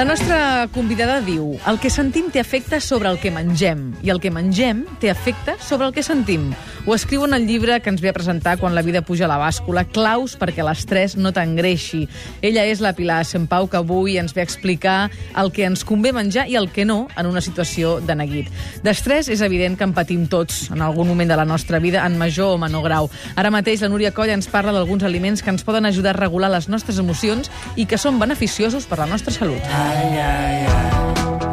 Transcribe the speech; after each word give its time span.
La 0.00 0.06
nostra 0.06 0.66
convidada 0.72 1.18
diu 1.20 1.58
el 1.68 1.76
que 1.76 1.90
sentim 1.92 2.30
té 2.32 2.40
efecte 2.40 2.78
sobre 2.80 3.10
el 3.10 3.18
que 3.20 3.28
mengem 3.28 3.82
i 4.00 4.08
el 4.08 4.16
que 4.16 4.30
mengem 4.32 4.78
té 4.96 5.10
efecte 5.12 5.58
sobre 5.60 5.84
el 5.84 5.92
que 5.92 6.00
sentim. 6.00 6.46
Ho 6.86 6.94
escriu 6.96 7.26
en 7.26 7.34
el 7.36 7.44
llibre 7.44 7.76
que 7.84 7.92
ens 7.92 8.00
ve 8.00 8.08
a 8.08 8.16
presentar 8.16 8.54
quan 8.56 8.72
la 8.72 8.80
vida 8.80 9.02
puja 9.04 9.26
a 9.26 9.28
la 9.28 9.36
bàscula, 9.36 9.82
claus 9.84 10.38
perquè 10.40 10.64
l'estrès 10.64 11.18
no 11.20 11.34
t'engreixi. 11.36 12.06
Ella 12.40 12.64
és 12.64 12.80
la 12.80 12.94
Pilar 12.96 13.18
Sempau 13.28 13.68
que 13.68 13.76
avui 13.76 14.16
ens 14.16 14.32
ve 14.32 14.40
a 14.40 14.46
explicar 14.48 15.10
el 15.36 15.52
que 15.52 15.66
ens 15.68 15.84
convé 15.84 16.14
menjar 16.16 16.46
i 16.48 16.56
el 16.56 16.70
que 16.72 16.88
no 16.88 17.02
en 17.20 17.28
una 17.28 17.44
situació 17.44 17.98
de 18.00 18.16
neguit. 18.16 18.48
D'estrès 18.80 19.28
és 19.28 19.44
evident 19.44 19.76
que 19.76 19.84
en 19.84 19.92
patim 19.92 20.24
tots 20.32 20.70
en 20.72 20.80
algun 20.80 21.12
moment 21.12 21.28
de 21.28 21.36
la 21.36 21.44
nostra 21.44 21.76
vida 21.78 22.06
en 22.08 22.16
major 22.16 22.54
o 22.54 22.62
menor 22.64 22.88
grau. 22.88 23.10
Ara 23.36 23.52
mateix 23.52 23.84
la 23.84 23.92
Núria 23.92 24.16
Coll 24.16 24.32
ens 24.32 24.48
parla 24.48 24.72
d'alguns 24.72 25.04
aliments 25.04 25.44
que 25.44 25.52
ens 25.52 25.68
poden 25.68 25.84
ajudar 25.84 26.16
a 26.16 26.20
regular 26.22 26.48
les 26.56 26.72
nostres 26.72 27.04
emocions 27.04 27.52
i 27.76 27.84
que 27.84 28.00
són 28.00 28.16
beneficiosos 28.16 28.88
per 28.88 29.02
la 29.04 29.10
nostra 29.12 29.36
salut. 29.36 29.60
yeah, 29.92 30.10
yeah. 30.12 30.90
yeah. 30.92 30.99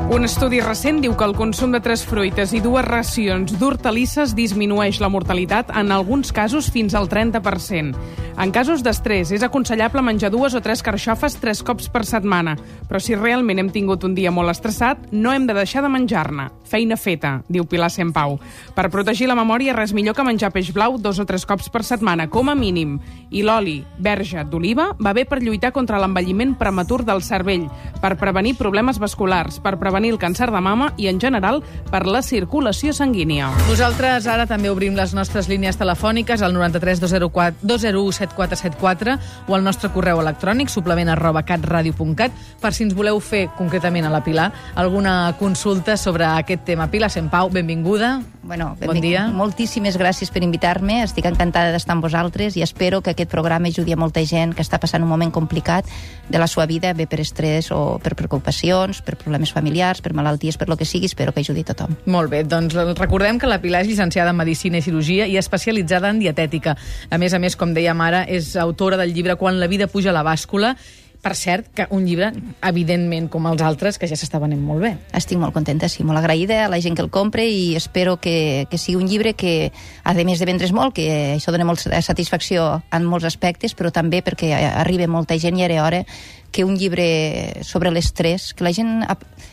Un 0.07 0.23
estudi 0.23 0.61
recent 0.63 1.01
diu 1.03 1.17
que 1.19 1.25
el 1.27 1.33
consum 1.35 1.73
de 1.75 1.81
tres 1.83 2.05
fruites 2.07 2.53
i 2.55 2.61
dues 2.63 2.85
racions 2.87 3.51
d'hortalisses 3.59 4.31
disminueix 4.37 5.01
la 5.03 5.09
mortalitat 5.11 5.73
en 5.75 5.91
alguns 5.91 6.31
casos 6.31 6.71
fins 6.71 6.95
al 6.95 7.09
30%. 7.11 7.91
En 8.37 8.51
casos 8.53 8.83
d'estrès 8.85 9.33
és 9.33 9.43
aconsellable 9.43 10.03
menjar 10.05 10.29
dues 10.31 10.53
o 10.55 10.61
tres 10.63 10.83
carxofes 10.85 11.35
tres 11.41 11.63
cops 11.65 11.89
per 11.91 12.05
setmana, 12.05 12.53
però 12.87 13.01
si 13.01 13.17
realment 13.17 13.59
hem 13.59 13.71
tingut 13.73 14.05
un 14.07 14.13
dia 14.15 14.31
molt 14.31 14.53
estressat, 14.53 15.09
no 15.11 15.33
hem 15.33 15.47
de 15.49 15.55
deixar 15.57 15.81
de 15.83 15.89
menjar-ne. 15.91 16.47
Feina 16.67 16.95
feta, 17.01 17.41
diu 17.49 17.65
Pilar 17.65 17.89
Sempau. 17.89 18.37
Per 18.77 18.87
protegir 18.93 19.27
la 19.27 19.35
memòria, 19.35 19.73
res 19.73 19.91
millor 19.97 20.15
que 20.15 20.25
menjar 20.27 20.53
peix 20.53 20.69
blau 20.75 20.99
dos 21.01 21.19
o 21.19 21.25
tres 21.25 21.47
cops 21.49 21.71
per 21.73 21.81
setmana, 21.83 22.29
com 22.29 22.51
a 22.51 22.55
mínim. 22.55 22.99
I 23.31 23.41
l'oli 23.41 23.79
verge 23.97 24.45
d'oliva 24.45 24.91
va 25.01 25.15
bé 25.17 25.25
per 25.25 25.41
lluitar 25.41 25.73
contra 25.73 25.99
l'envelliment 25.99 26.53
prematur 26.61 27.01
del 27.09 27.25
cervell, 27.25 27.65
per 27.99 28.15
prevenir 28.21 28.53
problemes 28.61 29.01
vasculars, 29.01 29.57
per 29.59 29.79
prevenir 29.81 29.96
el 30.05 30.19
càncer 30.21 30.51
de 30.51 30.61
mama 30.61 30.93
i, 30.97 31.07
en 31.07 31.19
general, 31.19 31.63
per 31.89 32.05
la 32.05 32.21
circulació 32.21 32.93
sanguínia. 32.93 33.49
Nosaltres 33.67 34.27
ara 34.29 34.45
també 34.45 34.69
obrim 34.69 34.95
les 34.95 35.13
nostres 35.17 35.49
línies 35.49 35.77
telefòniques 35.77 36.41
al 36.41 36.53
93 36.53 37.01
204 37.01 37.65
201 37.65 38.11
7474 38.13 39.17
o 39.47 39.55
al 39.55 39.63
nostre 39.63 39.89
correu 39.89 40.21
electrònic 40.21 40.69
suplement 40.69 41.09
arroba 41.09 41.43
catradio.cat 41.47 42.31
per 42.61 42.73
si 42.73 42.85
ens 42.85 42.93
voleu 42.93 43.19
fer 43.19 43.47
concretament 43.57 44.05
a 44.05 44.13
la 44.13 44.23
Pilar 44.23 44.51
alguna 44.75 45.35
consulta 45.39 45.97
sobre 45.97 46.25
aquest 46.25 46.65
tema. 46.65 46.91
Pilar 46.91 47.09
Sempau, 47.09 47.49
benvinguda. 47.49 48.21
Bueno, 48.43 48.77
Bon 48.85 49.01
dia. 49.01 49.27
Moltíssimes 49.27 49.97
gràcies 49.99 50.29
per 50.31 50.43
invitar-me. 50.45 51.01
Estic 51.03 51.25
encantada 51.27 51.73
d'estar 51.73 51.97
amb 51.97 52.05
vosaltres 52.05 52.55
i 52.55 52.63
espero 52.63 53.01
que 53.01 53.11
aquest 53.11 53.29
programa 53.31 53.67
ajudi 53.67 53.91
a 53.91 53.99
molta 53.99 54.23
gent 54.25 54.53
que 54.55 54.63
està 54.63 54.79
passant 54.79 55.03
un 55.03 55.09
moment 55.09 55.31
complicat 55.31 55.87
de 56.29 56.39
la 56.39 56.47
seva 56.47 56.65
vida, 56.67 56.93
bé 56.93 57.07
per 57.07 57.19
estrès 57.23 57.71
o 57.71 57.99
per 58.03 58.15
preocupacions, 58.15 59.01
per 59.01 59.17
problemes 59.19 59.51
familiars, 59.51 59.86
per 60.03 60.13
malalties, 60.17 60.57
per 60.57 60.67
lo 60.69 60.77
que 60.77 60.85
sigui. 60.85 61.07
Espero 61.07 61.33
que 61.33 61.41
ajudi 61.45 61.63
tothom. 61.63 61.95
Molt 62.05 62.31
bé, 62.33 62.43
doncs 62.43 62.75
recordem 62.99 63.39
que 63.39 63.47
la 63.47 63.61
Pilar 63.63 63.85
és 63.85 63.91
llicenciada 63.91 64.33
en 64.35 64.39
Medicina 64.39 64.81
i 64.81 64.85
Cirurgia 64.85 65.27
i 65.27 65.37
especialitzada 65.39 66.11
en 66.11 66.19
dietètica. 66.19 66.75
A 67.09 67.17
més 67.17 67.33
a 67.33 67.39
més, 67.39 67.55
com 67.55 67.73
dèiem 67.73 68.01
ara, 68.01 68.25
és 68.27 68.55
autora 68.59 68.99
del 68.99 69.13
llibre 69.15 69.37
Quan 69.37 69.59
la 69.59 69.67
vida 69.71 69.87
puja 69.87 70.11
a 70.11 70.17
la 70.17 70.25
bàscula, 70.27 70.75
per 71.21 71.33
cert, 71.35 71.67
que 71.73 71.87
un 71.91 72.05
llibre, 72.07 72.31
evidentment, 72.65 73.27
com 73.31 73.47
els 73.49 73.61
altres, 73.65 73.97
que 73.99 74.07
ja 74.09 74.17
s'està 74.19 74.39
venent 74.43 74.61
molt 74.63 74.83
bé. 74.85 74.93
Estic 75.17 75.39
molt 75.41 75.55
contenta, 75.55 75.89
sí, 75.91 76.05
molt 76.07 76.21
agraïda 76.21 76.63
a 76.65 76.71
la 76.71 76.79
gent 76.83 76.95
que 76.97 77.03
el 77.03 77.11
compra 77.13 77.43
i 77.43 77.75
espero 77.79 78.17
que, 78.21 78.65
que 78.71 78.79
sigui 78.79 78.99
un 79.01 79.09
llibre 79.09 79.33
que, 79.33 79.71
a 80.03 80.13
més 80.17 80.39
de 80.39 80.49
vendre's 80.49 80.73
molt, 80.75 80.95
que 80.95 81.35
això 81.35 81.53
dona 81.55 81.67
molt 81.67 81.83
satisfacció 81.83 82.67
en 82.93 83.07
molts 83.07 83.27
aspectes, 83.27 83.75
però 83.77 83.91
també 83.91 84.21
perquè 84.23 84.53
arriba 84.69 85.09
molta 85.11 85.37
gent 85.39 85.59
i 85.59 85.65
era 85.67 85.83
hora 85.83 86.03
que 86.51 86.63
un 86.63 86.77
llibre 86.77 87.63
sobre 87.63 87.91
l'estrès, 87.91 88.53
que 88.55 88.63
la 88.63 88.73
gent 88.73 89.03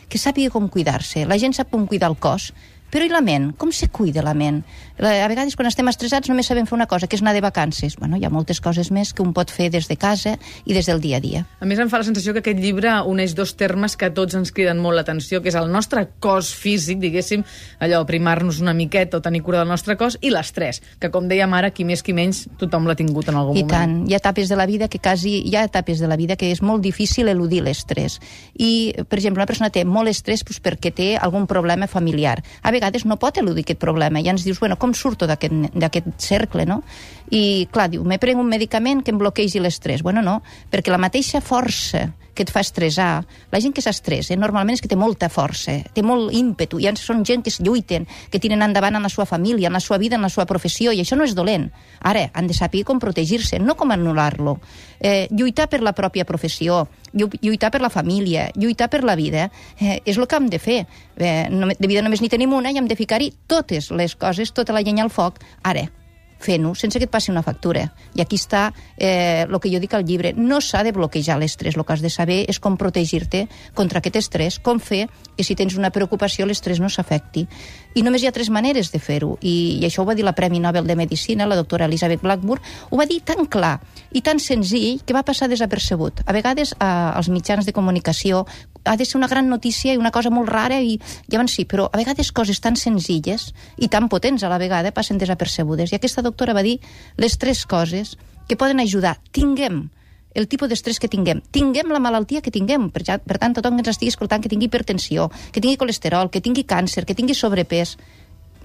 que 0.08 0.20
sàpiga 0.20 0.52
com 0.54 0.70
cuidar-se. 0.70 1.26
La 1.26 1.38
gent 1.42 1.56
sap 1.56 1.72
com 1.72 1.88
cuidar 1.90 2.12
el 2.12 2.16
cos, 2.16 2.52
però 2.94 3.08
i 3.08 3.10
la 3.10 3.24
ment? 3.26 3.48
Com 3.58 3.72
se 3.74 3.88
cuida 3.90 4.22
la 4.22 4.36
ment? 4.38 4.60
A 5.02 5.26
vegades, 5.26 5.56
quan 5.58 5.66
estem 5.66 5.88
estressats, 5.90 6.28
només 6.30 6.46
sabem 6.46 6.68
fer 6.70 6.76
una 6.76 6.86
cosa, 6.86 7.08
que 7.10 7.16
és 7.18 7.22
anar 7.24 7.32
de 7.34 7.40
vacances. 7.42 7.96
Bueno, 7.98 8.14
hi 8.14 8.22
ha 8.22 8.30
moltes 8.30 8.60
coses 8.62 8.92
més 8.94 9.10
que 9.10 9.24
un 9.24 9.32
pot 9.34 9.50
fer 9.50 9.66
des 9.74 9.88
de 9.90 9.96
casa 9.98 10.36
i 10.62 10.76
des 10.76 10.86
del 10.86 11.00
dia 11.02 11.18
a 11.18 11.22
dia. 11.24 11.40
A 11.58 11.66
més, 11.66 11.80
em 11.82 11.90
fa 11.90 11.98
la 11.98 12.06
sensació 12.06 12.30
que 12.36 12.44
aquest 12.44 12.60
llibre 12.62 12.92
uneix 13.10 13.34
dos 13.34 13.56
termes 13.58 13.96
que 13.98 14.06
a 14.06 14.12
tots 14.14 14.38
ens 14.38 14.52
criden 14.54 14.78
molt 14.78 14.94
l'atenció, 14.94 15.40
que 15.42 15.50
és 15.50 15.58
el 15.58 15.66
nostre 15.72 16.04
cos 16.22 16.52
físic, 16.54 17.00
diguéssim, 17.02 17.42
allò, 17.82 18.04
primar-nos 18.06 18.60
una 18.62 18.76
miqueta 18.78 19.18
o 19.18 19.24
tenir 19.24 19.42
cura 19.42 19.64
del 19.64 19.72
nostre 19.74 19.98
cos, 19.98 20.14
i 20.22 20.30
l'estrès, 20.30 20.78
que 21.02 21.10
com 21.10 21.26
dèiem 21.26 21.58
ara, 21.58 21.72
qui 21.74 21.82
més 21.82 22.06
qui 22.06 22.14
menys, 22.14 22.44
tothom 22.62 22.86
l'ha 22.86 22.94
tingut 22.94 23.32
en 23.34 23.40
algun 23.42 23.58
I 23.58 23.66
moment. 23.66 23.74
tant, 23.74 23.98
hi 24.06 24.14
ha 24.14 24.22
etapes 24.22 24.46
de 24.46 24.60
la 24.60 24.68
vida 24.70 24.86
que 24.86 25.02
quasi 25.02 25.40
hi 25.42 25.56
ha 25.58 25.64
etapes 25.66 25.98
de 25.98 26.06
la 26.06 26.20
vida 26.20 26.38
que 26.38 26.52
és 26.54 26.62
molt 26.62 26.86
difícil 26.86 27.26
eludir 27.26 27.64
l'estrès. 27.66 28.20
I, 28.54 28.94
per 29.02 29.18
exemple, 29.18 29.42
una 29.42 29.50
persona 29.50 29.74
té 29.74 29.82
molt 29.82 30.14
estrès 30.14 30.46
doncs, 30.46 30.62
perquè 30.62 30.94
té 30.94 31.10
algun 31.18 31.50
problema 31.50 31.90
familiar. 31.90 32.38
A 32.62 32.70
vegades 32.70 32.83
no 33.04 33.16
pot 33.20 33.38
eludir 33.38 33.64
aquest 33.64 33.80
problema. 33.80 34.20
I 34.20 34.28
ens 34.32 34.44
dius, 34.44 34.60
bueno, 34.60 34.76
com 34.76 34.94
surto 34.94 35.26
d'aquest 35.26 36.10
cercle, 36.18 36.66
no? 36.66 36.82
I, 37.30 37.68
clar, 37.72 37.88
diu, 37.90 38.04
me 38.04 38.18
prenc 38.18 38.40
un 38.40 38.50
medicament 38.50 39.02
que 39.04 39.14
em 39.14 39.18
bloquegi 39.18 39.62
l'estrès. 39.62 40.02
Bueno, 40.02 40.22
no, 40.22 40.40
perquè 40.70 40.92
la 40.92 41.00
mateixa 41.00 41.40
força 41.44 42.08
que 42.34 42.42
et 42.42 42.50
fa 42.50 42.60
estressar, 42.60 43.24
la 43.52 43.60
gent 43.60 43.72
que 43.74 43.82
s'estressa 43.84 44.36
normalment 44.36 44.74
és 44.74 44.82
que 44.82 44.88
té 44.90 44.96
molta 44.98 45.28
força, 45.30 45.78
té 45.94 46.02
molt 46.02 46.32
ímpetu, 46.34 46.80
i 46.82 46.90
són 46.98 47.24
gent 47.24 47.42
que 47.42 47.50
es 47.50 47.60
lluiten, 47.60 48.06
que 48.30 48.40
tiren 48.42 48.62
endavant 48.62 48.96
en 48.96 49.02
la 49.02 49.08
seva 49.08 49.26
família, 49.26 49.68
en 49.68 49.72
la 49.78 49.80
seva 49.80 49.98
vida, 49.98 50.16
en 50.16 50.22
la 50.22 50.28
seva 50.28 50.46
professió, 50.46 50.92
i 50.92 51.00
això 51.00 51.16
no 51.16 51.24
és 51.24 51.34
dolent. 51.34 51.70
Ara, 52.00 52.28
han 52.34 52.46
de 52.46 52.54
saber 52.54 52.84
com 52.84 52.98
protegir-se, 53.00 53.58
no 53.58 53.76
com 53.76 53.90
anul·lar-lo. 53.94 54.58
Eh, 55.00 55.28
lluitar 55.30 55.68
per 55.68 55.80
la 55.82 55.92
pròpia 55.94 56.24
professió, 56.24 56.88
llu- 57.12 57.30
lluitar 57.40 57.70
per 57.70 57.80
la 57.80 57.90
família, 57.90 58.50
lluitar 58.54 58.90
per 58.90 59.04
la 59.04 59.14
vida, 59.16 59.50
eh, 59.80 60.00
és 60.04 60.16
el 60.18 60.26
que 60.26 60.36
hem 60.36 60.48
de 60.48 60.58
fer. 60.58 60.86
Eh, 61.16 61.48
de 61.50 61.86
vida 61.86 62.02
només 62.02 62.20
n'hi 62.20 62.28
tenim 62.28 62.52
una 62.52 62.70
i 62.70 62.78
hem 62.78 62.88
de 62.88 62.96
ficar-hi 62.96 63.32
totes 63.46 63.90
les 63.90 64.14
coses, 64.16 64.52
tota 64.52 64.72
la 64.72 64.82
llenya 64.82 65.04
al 65.04 65.10
foc, 65.10 65.38
ara, 65.62 65.90
fent-ho 66.38 66.74
sense 66.74 66.98
que 66.98 67.06
et 67.08 67.10
passi 67.10 67.30
una 67.32 67.42
factura. 67.42 67.86
I 68.14 68.22
aquí 68.24 68.36
està 68.36 68.68
eh, 68.96 69.46
que 69.64 69.72
jo 69.72 69.80
dic 69.80 69.94
al 69.94 70.04
llibre. 70.04 70.34
No 70.36 70.60
s'ha 70.60 70.82
de 70.84 70.92
bloquejar 70.92 71.38
l'estrès. 71.40 71.76
El 71.76 71.84
que 71.84 71.92
has 71.94 72.02
de 72.04 72.10
saber 72.10 72.44
és 72.50 72.60
com 72.60 72.76
protegir-te 72.76 73.46
contra 73.74 74.02
aquest 74.02 74.18
estrès, 74.20 74.58
com 74.60 74.80
fer 74.80 75.06
que 75.36 75.44
si 75.44 75.56
tens 75.56 75.76
una 75.78 75.90
preocupació 75.90 76.46
l'estrès 76.46 76.80
no 76.80 76.90
s'afecti. 76.92 77.46
I 77.94 78.02
només 78.02 78.22
hi 78.22 78.28
ha 78.28 78.34
tres 78.34 78.50
maneres 78.50 78.92
de 78.92 79.00
fer-ho. 79.00 79.38
I, 79.40 79.80
I 79.80 79.88
això 79.88 80.02
ho 80.02 80.08
va 80.08 80.16
dir 80.18 80.26
la 80.26 80.34
Premi 80.36 80.60
Nobel 80.60 80.86
de 80.86 80.96
Medicina, 80.98 81.48
la 81.48 81.56
doctora 81.56 81.88
Elizabeth 81.88 82.22
Blackburn, 82.22 82.62
ho 82.90 83.00
va 83.00 83.08
dir 83.08 83.22
tan 83.24 83.46
clar 83.46 83.78
i 84.12 84.20
tan 84.20 84.42
senzill 84.42 85.00
que 85.06 85.16
va 85.16 85.24
passar 85.24 85.48
desapercebut. 85.48 86.24
A 86.26 86.36
vegades 86.36 86.74
eh, 86.74 86.84
als 86.84 87.32
mitjans 87.32 87.64
de 87.64 87.72
comunicació 87.72 88.44
ha 88.84 88.96
de 88.96 89.04
ser 89.04 89.16
una 89.18 89.28
gran 89.28 89.48
notícia 89.48 89.92
i 89.92 89.98
una 90.00 90.12
cosa 90.12 90.30
molt 90.30 90.48
rara 90.48 90.80
i 90.80 90.98
llavors 91.32 91.56
sí, 91.56 91.64
però 91.64 91.88
a 91.90 91.98
vegades 91.98 92.32
coses 92.32 92.60
tan 92.60 92.76
senzilles 92.76 93.52
i 93.76 93.88
tan 93.88 94.08
potents 94.12 94.44
a 94.44 94.52
la 94.52 94.60
vegada 94.60 94.92
passen 94.92 95.18
desapercebudes. 95.18 95.92
I 95.92 95.98
aquesta 95.98 96.22
doctora 96.22 96.54
va 96.54 96.62
dir 96.62 96.78
les 97.16 97.38
tres 97.38 97.64
coses 97.66 98.16
que 98.48 98.56
poden 98.60 98.80
ajudar. 98.80 99.18
Tinguem 99.32 99.88
el 100.34 100.48
tipus 100.50 100.68
d'estrès 100.68 100.98
que 100.98 101.08
tinguem. 101.08 101.40
Tinguem 101.54 101.92
la 101.94 102.02
malaltia 102.02 102.42
que 102.42 102.52
tinguem. 102.52 102.90
Per, 102.90 103.04
ja, 103.06 103.18
per 103.22 103.38
tant, 103.38 103.54
tothom 103.54 103.78
que 103.78 103.84
ens 103.86 103.94
estigui 103.94 104.12
escoltant 104.12 104.42
que 104.42 104.50
tingui 104.50 104.66
hipertensió, 104.68 105.30
que 105.54 105.62
tingui 105.62 105.78
colesterol, 105.80 106.30
que 106.30 106.42
tingui 106.42 106.66
càncer, 106.66 107.06
que 107.06 107.14
tingui 107.14 107.38
sobrepès. 107.38 107.96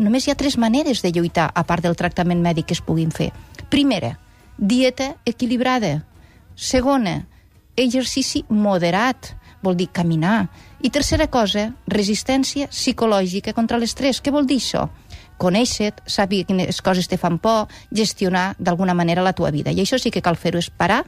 Només 0.01 0.25
hi 0.25 0.33
ha 0.33 0.39
tres 0.39 0.57
maneres 0.57 1.03
de 1.05 1.13
lluitar, 1.13 1.49
a 1.53 1.63
part 1.69 1.85
del 1.85 1.95
tractament 1.99 2.41
mèdic 2.41 2.71
que 2.71 2.77
es 2.77 2.81
puguin 2.81 3.13
fer. 3.13 3.29
Primera, 3.69 4.17
dieta 4.57 5.13
equilibrada. 5.29 5.99
Segona, 6.55 7.27
exercici 7.77 8.43
moderat, 8.49 9.35
vol 9.61 9.77
dir 9.77 9.89
caminar. 9.91 10.49
I 10.81 10.89
tercera 10.89 11.27
cosa, 11.27 11.69
resistència 11.87 12.69
psicològica 12.71 13.53
contra 13.53 13.79
l'estrès. 13.79 14.21
Què 14.21 14.31
vol 14.31 14.47
dir 14.47 14.59
això? 14.61 14.87
Conèixer-te, 15.39 16.03
saber 16.05 16.43
quines 16.47 16.81
coses 16.83 17.07
te 17.07 17.17
fan 17.17 17.39
por, 17.39 17.69
gestionar 17.95 18.53
d'alguna 18.59 18.93
manera 18.93 19.23
la 19.23 19.33
tua 19.33 19.51
vida. 19.55 19.71
I 19.71 19.85
això 19.85 19.99
sí 19.99 20.11
que 20.11 20.23
cal 20.23 20.35
fer-ho, 20.35 20.59
és 20.59 20.69
parar 20.69 21.05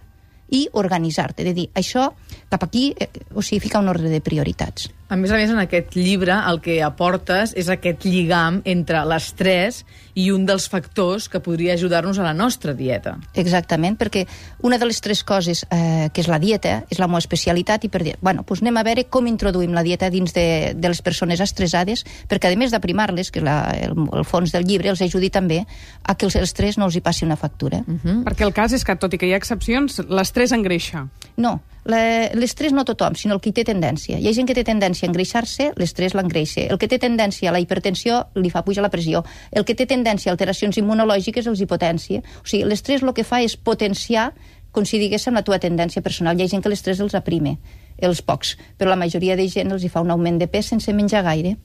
i 0.52 0.68
organitzar-te, 0.72 1.44
de 1.48 1.54
dir, 1.56 1.70
això 1.76 2.10
cap 2.52 2.64
aquí, 2.64 2.92
eh, 3.00 3.08
o 3.34 3.42
sigui, 3.42 3.62
ficar 3.64 3.82
un 3.84 3.92
ordre 3.92 4.12
de 4.12 4.22
prioritats. 4.22 4.90
A 5.12 5.18
més 5.20 5.28
a 5.28 5.36
més, 5.36 5.50
en 5.52 5.60
aquest 5.60 5.98
llibre 6.00 6.38
el 6.48 6.62
que 6.64 6.78
aportes 6.88 7.52
és 7.60 7.68
aquest 7.68 8.06
lligam 8.08 8.62
entre 8.64 9.02
l'estrès 9.04 9.82
i 10.16 10.30
un 10.32 10.46
dels 10.48 10.70
factors 10.72 11.26
que 11.28 11.42
podria 11.44 11.74
ajudar-nos 11.76 12.20
a 12.20 12.24
la 12.24 12.32
nostra 12.32 12.72
dieta. 12.72 13.18
Exactament, 13.36 13.98
perquè 14.00 14.24
una 14.64 14.78
de 14.80 14.88
les 14.88 15.02
tres 15.04 15.26
coses 15.28 15.66
eh, 15.68 16.08
que 16.16 16.24
és 16.24 16.30
la 16.32 16.40
dieta, 16.40 16.78
és 16.88 17.00
la 17.00 17.10
meva 17.12 17.20
especialitat, 17.20 17.84
i 17.84 17.92
per 17.92 18.04
dir, 18.08 18.14
bueno, 18.24 18.46
doncs 18.48 18.64
anem 18.64 18.80
a 18.80 18.86
veure 18.88 19.04
com 19.12 19.28
introduïm 19.28 19.76
la 19.76 19.84
dieta 19.84 20.08
dins 20.14 20.32
de, 20.32 20.46
de 20.80 20.92
les 20.94 21.04
persones 21.04 21.44
estressades, 21.44 22.06
perquè 22.32 22.48
a 22.48 22.60
més 22.60 22.72
d'aprimar-les, 22.72 23.34
que 23.36 23.44
és 23.44 23.46
la, 23.48 23.58
el, 23.84 23.98
el 24.16 24.24
fons 24.24 24.56
del 24.56 24.64
llibre, 24.68 24.94
els 24.96 25.04
ajudi 25.04 25.28
també 25.28 25.66
a 26.08 26.16
que 26.16 26.32
l'estrès 26.32 26.80
no 26.80 26.88
els 26.88 26.96
hi 26.96 27.04
passi 27.04 27.28
una 27.28 27.36
factura. 27.36 27.84
Mm. 27.84 28.00
Mm. 28.00 28.24
Perquè 28.30 28.48
el 28.48 28.56
cas 28.56 28.72
és 28.80 28.88
que, 28.88 28.96
tot 28.96 29.12
i 29.12 29.20
que 29.20 29.28
hi 29.28 29.36
ha 29.36 29.42
excepcions, 29.44 30.00
l'estrès 30.08 30.56
engreixa. 30.56 31.04
No, 31.36 31.58
l'estrès 31.86 32.76
no 32.76 32.86
tothom, 32.86 33.16
sinó 33.18 33.36
el 33.36 33.42
que 33.42 33.50
hi 33.50 33.56
té 33.58 33.66
tendència. 33.66 34.20
Hi 34.20 34.30
ha 34.30 34.36
gent 34.36 34.48
que 34.50 34.56
té 34.58 34.64
tendència 34.68 35.01
a 35.08 35.10
engreixar-se, 35.10 35.72
l'estrès 35.78 36.16
l'engreixa. 36.18 36.68
El 36.70 36.80
que 36.82 36.90
té 36.92 37.00
tendència 37.02 37.50
a 37.50 37.56
la 37.56 37.62
hipertensió 37.64 38.24
li 38.36 38.52
fa 38.54 38.64
pujar 38.66 38.86
la 38.86 38.92
pressió. 38.94 39.24
El 39.52 39.66
que 39.66 39.76
té 39.76 39.88
tendència 39.90 40.32
a 40.32 40.34
alteracions 40.36 40.78
immunològiques 40.82 41.48
els 41.48 41.62
hipotència. 41.62 42.22
O 42.42 42.48
sigui, 42.48 42.64
l'estrès 42.70 43.04
el 43.04 43.14
que 43.18 43.26
fa 43.28 43.42
és 43.42 43.58
potenciar, 43.58 44.32
com 44.72 44.86
si 44.86 45.00
diguéssim, 45.02 45.36
la 45.36 45.44
tua 45.44 45.60
tendència 45.60 46.02
personal. 46.02 46.40
Hi 46.40 46.46
ha 46.46 46.52
gent 46.52 46.64
que 46.64 46.72
l'estrès 46.72 47.00
els 47.00 47.16
aprime. 47.16 47.58
els 48.02 48.22
pocs. 48.26 48.56
Però 48.80 48.90
la 48.90 48.98
majoria 48.98 49.36
de 49.38 49.46
gent 49.48 49.70
els 49.72 49.84
hi 49.84 49.90
fa 49.90 50.02
un 50.02 50.10
augment 50.10 50.40
de 50.42 50.48
pes 50.50 50.72
sense 50.74 50.94
menjar 50.94 51.22
gaire. 51.22 51.58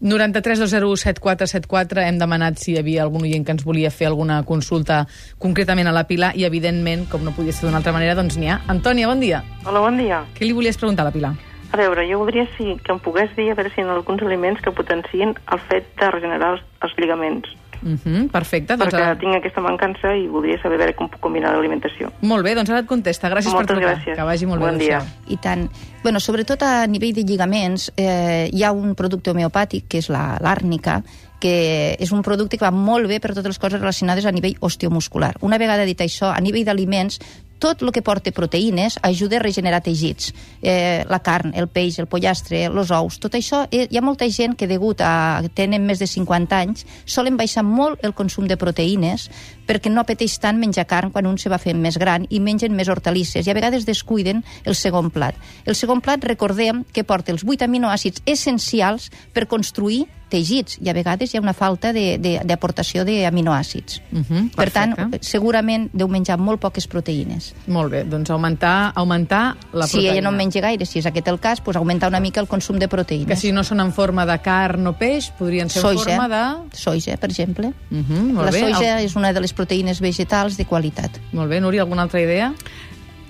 93 0.00 0.58
7474 0.58 2.02
hem 2.06 2.18
demanat 2.20 2.58
si 2.62 2.72
hi 2.72 2.78
havia 2.78 3.02
algun 3.02 3.24
oient 3.26 3.44
que 3.44 3.50
ens 3.56 3.64
volia 3.66 3.90
fer 3.90 4.06
alguna 4.06 4.44
consulta 4.46 5.00
concretament 5.42 5.90
a 5.90 5.94
la 5.94 6.04
Pilar 6.06 6.34
i, 6.38 6.44
evidentment, 6.46 7.08
com 7.10 7.24
no 7.26 7.34
podia 7.34 7.52
ser 7.52 7.66
d'una 7.66 7.80
altra 7.80 7.92
manera, 7.92 8.14
doncs 8.14 8.38
n'hi 8.38 8.46
ha. 8.52 8.60
Antònia, 8.70 9.08
bon 9.10 9.18
dia. 9.18 9.42
Hola, 9.64 9.82
bon 9.82 9.98
dia. 9.98 10.22
Què 10.38 10.46
li 10.46 10.54
volies 10.54 10.78
preguntar 10.78 11.02
a 11.02 11.10
la 11.10 11.14
Pilar? 11.16 11.34
A 11.72 11.76
veure, 11.76 12.06
jo 12.10 12.18
voldria 12.18 12.46
sí, 12.56 12.76
que 12.82 12.92
em 12.92 12.98
pogués 12.98 13.34
dir 13.36 13.50
a 13.50 13.54
veure 13.54 13.70
si 13.74 13.80
hi 13.80 13.84
ha 13.84 13.92
alguns 13.92 14.22
aliments 14.22 14.60
que 14.64 14.72
potenciïn 14.72 15.34
el 15.52 15.58
fet 15.68 15.84
de 16.00 16.10
regenerar 16.10 16.52
els, 16.56 16.62
els 16.80 16.92
lligaments. 16.96 17.48
Uh 17.80 17.94
-huh, 17.94 18.30
perfecte. 18.30 18.74
Doncs 18.76 18.92
perquè 18.92 19.04
ara... 19.04 19.18
tinc 19.18 19.36
aquesta 19.36 19.60
mancança 19.60 20.16
i 20.16 20.26
voldria 20.26 20.60
saber 20.60 20.74
a 20.74 20.78
veure 20.78 20.94
com 20.96 21.08
puc 21.08 21.20
combinar 21.20 21.52
l'alimentació. 21.54 22.10
Molt 22.22 22.42
bé, 22.42 22.54
doncs 22.56 22.70
ara 22.70 22.80
et 22.80 22.86
contesta. 22.86 23.28
Gràcies 23.30 23.52
Moltes 23.52 23.66
per 23.68 23.76
trucar. 23.76 23.96
gràcies. 23.98 24.16
Que 24.16 24.22
vagi 24.22 24.46
molt 24.46 24.60
Bon 24.60 24.76
bé. 24.78 24.84
dia. 24.84 24.96
adéu-siau. 24.98 25.32
I 25.32 25.36
tant. 25.36 25.70
Bueno, 26.02 26.18
sobretot 26.18 26.62
a 26.62 26.86
nivell 26.86 27.12
de 27.14 27.22
lligaments, 27.22 27.92
eh, 27.96 28.48
hi 28.52 28.62
ha 28.64 28.72
un 28.72 28.94
producte 28.96 29.30
homeopàtic, 29.30 29.84
que 29.88 29.98
és 29.98 30.08
la- 30.08 30.38
l'àrnica, 30.40 31.02
que 31.38 31.96
és 32.00 32.10
un 32.10 32.22
producte 32.22 32.58
que 32.58 32.64
va 32.64 32.72
molt 32.72 33.06
bé 33.06 33.20
per 33.20 33.30
totes 33.32 33.46
les 33.46 33.58
coses 33.58 33.78
relacionades 33.78 34.24
a 34.26 34.32
nivell 34.32 34.56
osteomuscular. 34.60 35.36
Una 35.40 35.58
vegada 35.58 35.84
dit 35.84 36.00
això, 36.00 36.32
a 36.36 36.40
nivell 36.40 36.64
d'aliments, 36.64 37.20
tot 37.58 37.82
el 37.82 37.92
que 37.92 38.02
porta 38.02 38.32
proteïnes 38.34 38.98
ajuda 39.02 39.38
a 39.38 39.42
regenerar 39.42 39.82
teixits. 39.84 40.32
Eh, 40.62 41.04
la 41.08 41.20
carn, 41.24 41.52
el 41.54 41.68
peix, 41.68 41.98
el 41.98 42.08
pollastre, 42.10 42.64
els 42.66 42.92
ous, 42.94 43.18
tot 43.18 43.34
això, 43.34 43.64
eh, 43.70 43.86
hi 43.90 43.98
ha 43.98 44.04
molta 44.04 44.28
gent 44.30 44.56
que 44.56 44.68
degut 44.70 45.00
a 45.00 45.42
tenen 45.54 45.86
més 45.86 45.98
de 45.98 46.06
50 46.06 46.56
anys 46.56 46.86
solen 47.04 47.36
baixar 47.36 47.64
molt 47.64 48.04
el 48.04 48.14
consum 48.14 48.46
de 48.48 48.56
proteïnes 48.56 49.28
perquè 49.68 49.90
no 49.92 50.00
apeteix 50.00 50.38
tant 50.40 50.58
menjar 50.58 50.86
carn 50.88 51.12
quan 51.12 51.26
un 51.26 51.38
se 51.38 51.50
va 51.52 51.58
fent 51.58 51.80
més 51.80 51.98
gran 51.98 52.26
i 52.30 52.40
mengen 52.40 52.74
més 52.76 52.88
hortalisses 52.88 53.46
i 53.46 53.50
a 53.50 53.56
vegades 53.56 53.86
descuiden 53.86 54.44
el 54.64 54.74
segon 54.74 55.10
plat. 55.10 55.36
El 55.66 55.74
segon 55.74 56.00
plat, 56.00 56.24
recordem 56.24 56.84
que 56.92 57.04
porta 57.04 57.32
els 57.32 57.44
8 57.44 57.68
aminoàcids 57.68 58.22
essencials 58.26 59.10
per 59.34 59.48
construir 59.48 60.06
teixits 60.28 60.78
i 60.82 60.88
a 60.88 60.92
vegades 60.92 61.32
hi 61.32 61.38
ha 61.38 61.40
una 61.40 61.52
falta 61.54 61.92
de- 61.92 62.18
de- 62.18 62.40
d'aportació 62.44 63.04
d'aminoàcids. 63.04 64.00
Uh 64.12 64.18
-huh, 64.20 64.50
per 64.54 64.70
tant, 64.70 64.94
segurament 65.20 65.88
deu 65.92 66.08
menjar 66.08 66.38
molt 66.38 66.60
poques 66.60 66.86
proteïnes. 66.88 67.54
Molt 67.66 67.90
bé, 67.92 68.04
doncs 68.04 68.30
augmentar, 68.30 68.92
augmentar 68.94 69.56
la 69.72 69.86
si 69.86 69.96
proteïna. 69.98 70.12
ella 70.12 70.20
no 70.22 70.30
en 70.30 70.36
menja 70.36 70.60
gaire, 70.60 70.84
si 70.86 70.98
és 70.98 71.06
aquest 71.06 71.28
el 71.28 71.38
cas, 71.40 71.60
doncs 71.64 71.76
augmentar 71.76 72.08
una 72.08 72.20
mica 72.20 72.40
el 72.40 72.46
consum 72.46 72.78
de 72.78 72.88
proteïnes. 72.88 73.26
Que 73.28 73.36
si 73.36 73.52
no 73.52 73.62
són 73.64 73.80
en 73.80 73.92
forma 73.92 74.24
de 74.26 74.38
carn 74.40 74.86
o 74.86 74.92
peix, 74.92 75.30
podrien 75.38 75.68
ser 75.68 75.82
soja, 75.82 76.10
en 76.12 76.18
forma 76.18 76.28
de... 76.28 76.76
soja, 76.76 77.16
per 77.16 77.30
exemple. 77.30 77.72
Uh 77.90 77.98
-huh, 77.98 78.32
molt 78.32 78.44
la 78.46 78.50
bé. 78.50 78.60
soja 78.60 79.00
és 79.02 79.16
una 79.16 79.32
de 79.32 79.40
les 79.40 79.52
proteïnes 79.54 80.00
vegetals 80.00 80.56
de 80.56 80.64
qualitat. 80.64 81.10
Molt 81.32 81.48
bé, 81.50 81.60
Núria, 81.60 81.82
alguna 81.82 82.02
altra 82.02 82.20
idea? 82.20 82.52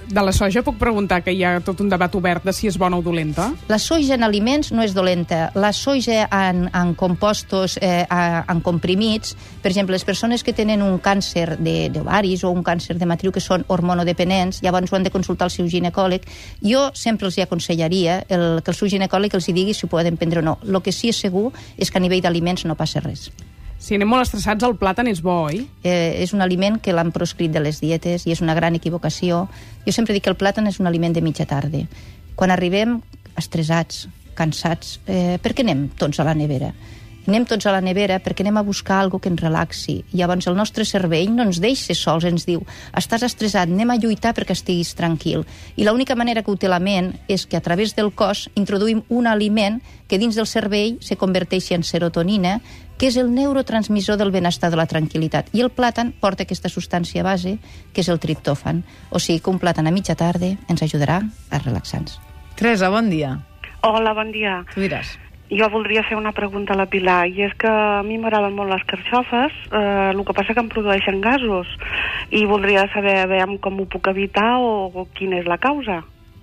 De 0.09 0.23
la 0.25 0.33
soja 0.33 0.63
puc 0.65 0.79
preguntar 0.81 1.19
que 1.21 1.35
hi 1.37 1.43
ha 1.45 1.59
tot 1.61 1.83
un 1.85 1.91
debat 1.93 2.15
obert 2.17 2.47
de 2.49 2.53
si 2.57 2.65
és 2.71 2.79
bona 2.81 2.97
o 2.97 3.03
dolenta? 3.05 3.51
La 3.69 3.77
soja 3.77 4.17
en 4.17 4.23
aliments 4.25 4.71
no 4.73 4.81
és 4.81 4.95
dolenta. 4.97 5.51
La 5.53 5.69
soja 5.77 6.23
en, 6.33 6.63
en 6.73 6.95
compostos, 6.97 7.75
eh, 7.85 8.07
en 8.09 8.63
comprimits, 8.65 9.35
per 9.61 9.69
exemple, 9.69 9.93
les 9.93 10.07
persones 10.09 10.45
que 10.45 10.55
tenen 10.57 10.81
un 10.81 10.97
càncer 11.05 11.59
d'ovaris 11.61 12.47
o 12.49 12.55
un 12.57 12.65
càncer 12.65 12.97
de 12.97 13.11
matriu 13.11 13.35
que 13.37 13.45
són 13.45 13.67
hormonodependents, 13.69 14.63
llavors 14.65 14.89
ho 14.89 14.97
han 14.97 15.05
de 15.05 15.13
consultar 15.13 15.51
el 15.51 15.53
seu 15.53 15.69
ginecòleg. 15.69 16.25
Jo 16.65 16.89
sempre 16.97 17.29
els 17.29 17.37
hi 17.37 17.45
aconsellaria 17.45 18.23
el, 18.33 18.49
que 18.65 18.73
el 18.73 18.81
seu 18.81 18.89
ginecòleg 18.89 19.37
els 19.37 19.51
hi 19.53 19.57
digui 19.61 19.77
si 19.77 19.85
ho 19.85 19.93
poden 19.93 20.17
prendre 20.17 20.41
o 20.41 20.49
no. 20.49 20.57
El 20.65 20.81
que 20.81 20.97
sí 20.97 21.13
és 21.13 21.21
segur 21.21 21.51
és 21.77 21.93
que 21.93 22.01
a 22.01 22.05
nivell 22.07 22.25
d'aliments 22.25 22.65
no 22.65 22.81
passa 22.81 23.05
res. 23.05 23.29
Si 23.79 23.95
anem 23.95 24.11
molt 24.11 24.27
estressats, 24.27 24.67
el 24.67 24.75
plàtan 24.75 25.07
és 25.07 25.23
bo, 25.23 25.45
oi? 25.47 25.63
eh, 25.87 26.19
és 26.19 26.35
un 26.35 26.43
aliment 26.43 26.81
que 26.83 26.93
l'han 26.93 27.13
proscrit 27.15 27.53
de 27.55 27.63
les 27.63 27.79
dietes 27.79 28.27
i 28.27 28.35
és 28.35 28.43
una 28.43 28.57
gran 28.59 28.75
equivocació. 28.75 29.45
Jo 29.87 29.95
sempre 29.95 30.17
dic 30.17 30.27
que 30.27 30.33
el 30.35 30.39
plàtan 30.41 30.67
és 30.67 30.81
un 30.83 30.91
aliment 30.91 31.15
de 31.15 31.23
mitja 31.23 31.47
tarda. 31.47 31.85
Quan 32.35 32.51
arribem 32.51 32.99
estressats, 33.39 34.09
cansats, 34.35 34.99
eh, 35.07 35.39
per 35.43 35.55
què 35.55 35.63
anem 35.63 35.89
tots 35.95 36.19
a 36.19 36.27
la 36.27 36.35
nevera? 36.35 36.73
Anem 37.29 37.45
tots 37.45 37.67
a 37.69 37.73
la 37.75 37.83
nevera 37.85 38.17
perquè 38.25 38.41
anem 38.41 38.57
a 38.57 38.65
buscar 38.65 39.03
algo 39.03 39.19
que 39.21 39.29
ens 39.29 39.43
relaxi. 39.43 39.99
I 40.15 40.23
llavors 40.23 40.47
el 40.49 40.57
nostre 40.57 40.87
cervell 40.89 41.35
no 41.37 41.45
ens 41.45 41.59
deixa 41.61 41.93
sols, 41.95 42.25
ens 42.25 42.47
diu 42.49 42.63
estàs 42.97 43.27
estressat, 43.27 43.69
anem 43.69 43.91
a 43.93 43.99
lluitar 44.01 44.33
perquè 44.35 44.57
estiguis 44.57 44.95
tranquil. 44.97 45.45
I 45.77 45.85
l'única 45.85 46.17
manera 46.17 46.43
que 46.43 46.51
ho 46.51 46.57
té 46.57 46.73
la 46.73 46.81
ment 46.81 47.13
és 47.29 47.45
que 47.45 47.59
a 47.59 47.61
través 47.61 47.93
del 47.95 48.15
cos 48.17 48.47
introduïm 48.57 49.05
un 49.13 49.29
aliment 49.29 49.83
que 50.09 50.17
dins 50.17 50.41
del 50.41 50.49
cervell 50.49 50.97
se 51.05 51.21
converteixi 51.21 51.77
en 51.77 51.85
serotonina, 51.85 52.63
que 52.99 53.07
és 53.07 53.17
el 53.17 53.31
neurotransmissor 53.35 54.19
del 54.19 54.33
benestar 54.35 54.73
de 54.73 54.79
la 54.81 54.89
tranquil·litat. 54.91 55.53
I 55.55 55.63
el 55.63 55.71
plàtan 55.71 56.11
porta 56.21 56.43
aquesta 56.43 56.69
substància 56.69 57.23
base, 57.23 57.57
que 57.95 58.03
és 58.03 58.11
el 58.11 58.19
triptòfan. 58.19 58.83
O 59.15 59.23
sigui 59.23 59.39
que 59.39 59.53
un 59.55 59.61
plàtan 59.63 59.87
a 59.87 59.95
mitja 59.95 60.19
tarda 60.19 60.57
ens 60.69 60.83
ajudarà 60.83 61.23
a 61.23 61.63
relaxar-nos. 61.63 62.19
Teresa, 62.59 62.91
bon 62.91 63.09
dia. 63.09 63.39
Hola, 63.87 64.13
bon 64.19 64.33
dia. 64.35 64.65
Tu 64.75 64.83
diràs. 64.83 65.15
Jo 65.49 65.71
voldria 65.73 66.03
fer 66.05 66.19
una 66.19 66.35
pregunta 66.37 66.75
a 66.75 66.77
la 66.77 66.89
Pilar, 66.91 67.23
i 67.31 67.47
és 67.47 67.55
que 67.57 67.71
a 67.71 68.03
mi 68.05 68.19
m'agraden 68.21 68.53
molt 68.53 68.69
les 68.75 68.83
carxofes, 68.85 69.55
eh, 69.71 70.11
el 70.11 70.21
que 70.27 70.35
passa 70.37 70.53
que 70.53 70.61
em 70.61 70.69
produeixen 70.69 71.23
gasos, 71.25 71.71
i 72.29 72.45
voldria 72.45 72.85
saber 72.93 73.23
veure 73.31 73.57
com 73.65 73.81
ho 73.81 73.87
puc 73.89 74.11
evitar 74.13 74.59
o, 74.59 74.91
o 74.93 75.07
quina 75.15 75.39
és 75.39 75.49
la 75.49 75.57
causa. 75.63 76.03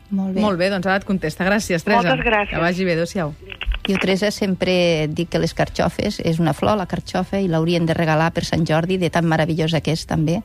Molt 0.09 0.33
bé. 0.33 0.41
Molt 0.41 0.57
bé, 0.57 0.71
doncs 0.73 0.87
ara 0.87 1.03
et 1.03 1.05
contesta. 1.05 1.45
Gràcies, 1.45 1.83
Teresa. 1.83 2.07
Moltes 2.07 2.25
gràcies. 2.25 2.55
Que 2.55 2.63
vagi 2.63 2.87
bé, 2.87 2.95
adéu-siau. 2.97 3.35
Jo, 3.85 3.99
Teresa, 4.01 4.31
sempre 4.33 5.05
dic 5.13 5.29
que 5.29 5.37
les 5.37 5.53
carxofes 5.53 6.17
és 6.25 6.39
una 6.41 6.55
flor, 6.57 6.73
la 6.79 6.87
carxofa, 6.89 7.37
i 7.37 7.49
l'haurien 7.51 7.85
de 7.85 7.93
regalar 7.93 8.31
per 8.33 8.41
Sant 8.47 8.65
Jordi, 8.65 8.97
de 8.97 9.11
tan 9.13 9.27
meravellosa 9.29 9.83
que 9.85 9.93
és 9.93 10.07
també. 10.09 10.39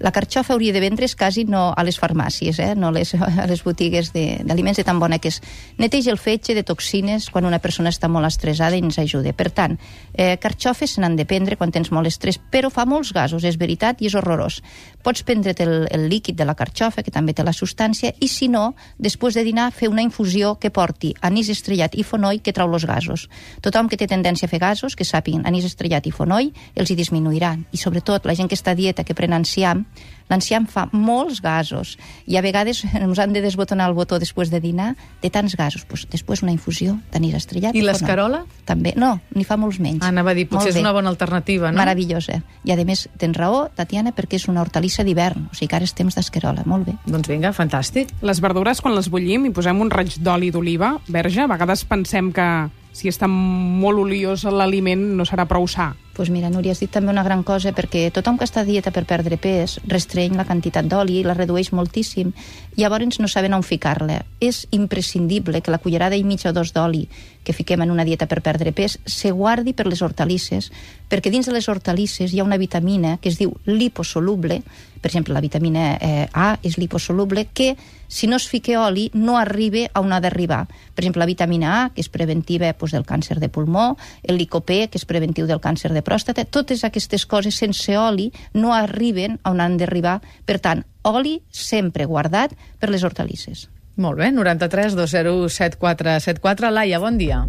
La 0.00 0.12
carxofa 0.16 0.54
hauria 0.54 0.72
de 0.72 0.80
vendre's 0.80 1.12
quasi 1.14 1.44
no 1.44 1.74
a 1.76 1.82
les 1.84 1.98
farmàcies, 2.00 2.58
eh? 2.58 2.72
no 2.74 2.88
a 2.88 2.94
les, 2.96 3.12
a 3.14 3.44
les 3.46 3.60
botigues 3.60 4.14
d'aliments 4.14 4.78
de, 4.78 4.80
de 4.80 4.86
tan 4.88 4.98
bona 4.98 5.18
que 5.20 5.28
és. 5.28 5.42
Neteja 5.76 6.08
el 6.14 6.16
fetge 6.16 6.54
de 6.56 6.64
toxines 6.64 7.28
quan 7.28 7.44
una 7.44 7.58
persona 7.60 7.92
està 7.92 8.08
molt 8.08 8.24
estressada 8.24 8.78
i 8.78 8.80
ens 8.80 8.96
ajuda. 8.98 9.34
Per 9.36 9.50
tant, 9.52 9.76
eh, 10.14 10.38
carxofes 10.40 10.96
se 10.96 11.04
n'han 11.04 11.18
de 11.18 11.26
prendre 11.28 11.58
quan 11.60 11.68
tens 11.70 11.92
molt 11.92 12.08
estrès, 12.08 12.40
però 12.40 12.70
fa 12.72 12.86
molts 12.88 13.12
gasos, 13.12 13.44
és 13.44 13.58
veritat, 13.60 14.00
i 14.00 14.08
és 14.08 14.16
horrorós. 14.16 14.62
Pots 15.04 15.20
prendre't 15.22 15.60
el, 15.60 15.84
el 15.92 16.08
líquid 16.08 16.38
de 16.40 16.48
la 16.48 16.56
carxofa, 16.56 17.04
que 17.04 17.12
també 17.12 17.36
té 17.36 17.44
la 17.44 17.52
substància, 17.52 18.14
i 18.24 18.28
si 18.32 18.48
no, 18.48 18.72
després 18.96 19.36
de 19.36 19.44
dinar, 19.44 19.68
fer 19.76 19.92
una 19.92 20.04
infusió 20.06 20.54
que 20.56 20.72
porti 20.72 21.12
anís 21.20 21.52
estrellat 21.52 21.98
i 22.00 22.06
fonoll 22.08 22.40
que 22.40 22.56
trau 22.56 22.72
els 22.72 22.88
gasos. 22.88 23.28
Tothom 23.60 23.92
que 23.92 24.00
té 24.00 24.08
tendència 24.08 24.48
a 24.48 24.52
fer 24.52 24.64
gasos, 24.64 24.96
que 24.96 25.04
sàpiguen 25.04 25.44
anís 25.44 25.68
estrellat 25.68 26.08
i 26.08 26.16
fonoll, 26.16 26.54
els 26.74 26.88
hi 26.88 26.96
disminuiran. 26.96 27.66
I 27.68 27.76
sobretot 27.76 28.24
la 28.24 28.36
gent 28.38 28.48
que 28.48 28.56
està 28.56 28.72
a 28.72 28.80
dieta, 28.80 29.04
que 29.04 29.16
pren 29.16 29.36
enciam, 29.36 29.84
l'enciam 30.30 30.66
fa 30.70 30.86
molts 30.94 31.40
gasos 31.42 31.96
i 32.30 32.38
a 32.38 32.42
vegades 32.44 32.84
ens 32.94 33.18
han 33.18 33.34
de 33.34 33.42
desbotonar 33.42 33.88
el 33.90 33.96
botó 33.98 34.20
després 34.22 34.50
de 34.50 34.60
dinar 34.62 34.94
de 35.22 35.30
tants 35.30 35.56
gasos. 35.58 35.84
Pues, 35.84 36.06
després 36.10 36.44
una 36.46 36.54
infusió 36.54 36.96
d'anís 37.12 37.34
estrellat 37.34 37.74
I 37.74 37.82
l'escarola? 37.84 38.44
També. 38.68 38.94
No, 38.96 39.16
n'hi 39.34 39.44
fa 39.44 39.58
molts 39.60 39.80
menys. 39.82 40.04
Ah, 40.04 40.12
anava 40.14 40.30
a 40.32 40.38
dir, 40.38 40.46
Molt 40.46 40.60
potser 40.60 40.70
és 40.70 40.78
bé. 40.78 40.84
una 40.86 40.94
bona 40.94 41.10
alternativa, 41.10 41.72
no? 41.72 41.82
Meravellosa. 41.82 42.40
I 42.64 42.72
a 42.72 42.78
més, 42.86 43.08
tens 43.18 43.36
raó, 43.36 43.68
Tatiana, 43.74 44.14
perquè 44.16 44.38
és 44.38 44.46
una 44.48 44.62
hortalissa 44.62 45.04
d'hivern, 45.04 45.48
o 45.50 45.54
sigui 45.54 45.68
que 45.68 45.80
ara 45.80 45.88
és 45.88 45.94
temps 45.98 46.14
d'escarola. 46.14 46.62
Molt 46.66 46.86
bé. 46.86 46.96
Doncs 47.06 47.28
vinga, 47.28 47.52
fantàstic. 47.56 48.14
Les 48.22 48.40
verdures, 48.40 48.80
quan 48.80 48.94
les 48.94 49.10
bullim 49.10 49.46
i 49.46 49.54
posem 49.54 49.80
un 49.80 49.90
raig 49.90 50.14
d'oli 50.22 50.50
d'oliva 50.54 50.98
verge, 51.08 51.42
a 51.42 51.50
vegades 51.50 51.84
pensem 51.84 52.30
que 52.32 52.46
si 52.92 53.10
està 53.10 53.28
molt 53.30 54.02
oliós 54.02 54.44
l'aliment 54.44 55.02
no 55.16 55.26
serà 55.28 55.46
prou 55.50 55.66
sa. 55.70 55.92
Doncs 56.20 56.28
pues 56.28 56.36
mira, 56.36 56.50
Núria, 56.50 56.72
has 56.72 56.80
dit 56.82 56.90
també 56.92 57.08
una 57.08 57.22
gran 57.24 57.40
cosa, 57.48 57.70
perquè 57.72 58.10
tothom 58.12 58.36
que 58.36 58.44
està 58.44 58.60
a 58.60 58.68
dieta 58.68 58.90
per 58.92 59.06
perdre 59.08 59.38
pes 59.40 59.78
restreny 59.88 60.34
la 60.36 60.44
quantitat 60.44 60.84
d'oli, 60.84 61.22
la 61.24 61.32
redueix 61.32 61.70
moltíssim, 61.72 62.34
i 62.76 62.82
llavors 62.82 63.16
no 63.24 63.28
saben 63.32 63.56
on 63.56 63.64
ficar-la. 63.64 64.18
És 64.36 64.66
imprescindible 64.70 65.62
que 65.64 65.72
la 65.72 65.80
cullerada 65.80 66.20
i 66.20 66.26
mitja 66.28 66.50
o 66.50 66.52
dos 66.52 66.74
d'oli 66.76 67.06
que 67.42 67.54
fiquem 67.56 67.80
en 67.80 67.90
una 67.90 68.04
dieta 68.04 68.28
per 68.28 68.42
perdre 68.44 68.74
pes 68.76 68.98
se 69.08 69.30
guardi 69.32 69.72
per 69.72 69.86
les 69.88 70.02
hortalisses, 70.04 70.68
perquè 71.08 71.32
dins 71.32 71.48
de 71.48 71.56
les 71.56 71.68
hortalisses 71.72 72.34
hi 72.34 72.40
ha 72.40 72.44
una 72.44 72.60
vitamina 72.60 73.16
que 73.16 73.32
es 73.32 73.40
diu 73.40 73.56
liposoluble, 73.64 74.60
per 75.00 75.08
exemple, 75.08 75.32
la 75.32 75.40
vitamina 75.40 75.94
eh, 75.96 76.28
A 76.32 76.58
és 76.62 76.76
liposoluble, 76.76 77.46
que 77.54 77.76
si 78.06 78.26
no 78.26 78.36
es 78.36 78.46
fica 78.48 78.82
oli 78.84 79.08
no 79.14 79.38
arriba 79.38 79.86
a 79.94 80.02
on 80.04 80.12
ha 80.12 80.20
d'arribar. 80.20 80.66
Per 80.68 81.02
exemple, 81.02 81.22
la 81.22 81.30
vitamina 81.30 81.72
A, 81.78 81.88
que 81.94 82.04
és 82.04 82.10
preventiva 82.12 82.68
doncs, 82.74 82.92
del 82.92 83.06
càncer 83.08 83.38
de 83.40 83.48
pulmó, 83.48 83.96
el 84.22 84.36
licopè, 84.36 84.90
que 84.90 85.00
és 85.00 85.08
preventiu 85.08 85.48
del 85.48 85.62
càncer 85.64 85.94
de 85.94 86.02
pròstata, 86.10 86.44
totes 86.44 86.82
aquestes 86.86 87.26
coses 87.30 87.56
sense 87.62 87.94
oli 87.98 88.30
no 88.54 88.74
arriben 88.74 89.38
a 89.44 89.54
on 89.54 89.62
han 89.62 89.78
d'arribar. 89.78 90.18
Per 90.46 90.58
tant, 90.58 90.82
oli 91.06 91.38
sempre 91.54 92.08
guardat 92.10 92.56
per 92.80 92.90
les 92.90 93.06
hortalisses. 93.06 93.68
Molt 94.00 94.18
bé, 94.18 94.30
93 94.32 94.96
207 94.96 95.78
474. 95.78 96.70
Laia, 96.72 96.98
bon 96.98 97.18
dia. 97.20 97.44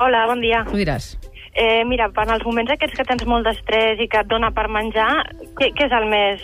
Hola, 0.00 0.26
bon 0.26 0.40
dia. 0.42 0.64
Tu 0.68 0.80
diràs. 0.80 1.14
Eh, 1.52 1.84
mira, 1.84 2.08
en 2.08 2.32
els 2.32 2.44
moments 2.48 2.72
aquests 2.72 2.96
que 2.96 3.04
tens 3.04 3.24
molt 3.28 3.46
d'estrès 3.46 4.00
i 4.00 4.08
que 4.08 4.22
et 4.24 4.28
dona 4.28 4.50
per 4.56 4.70
menjar, 4.72 5.10
què, 5.58 5.70
què 5.76 5.88
és 5.88 5.94
el 6.00 6.08
més 6.10 6.42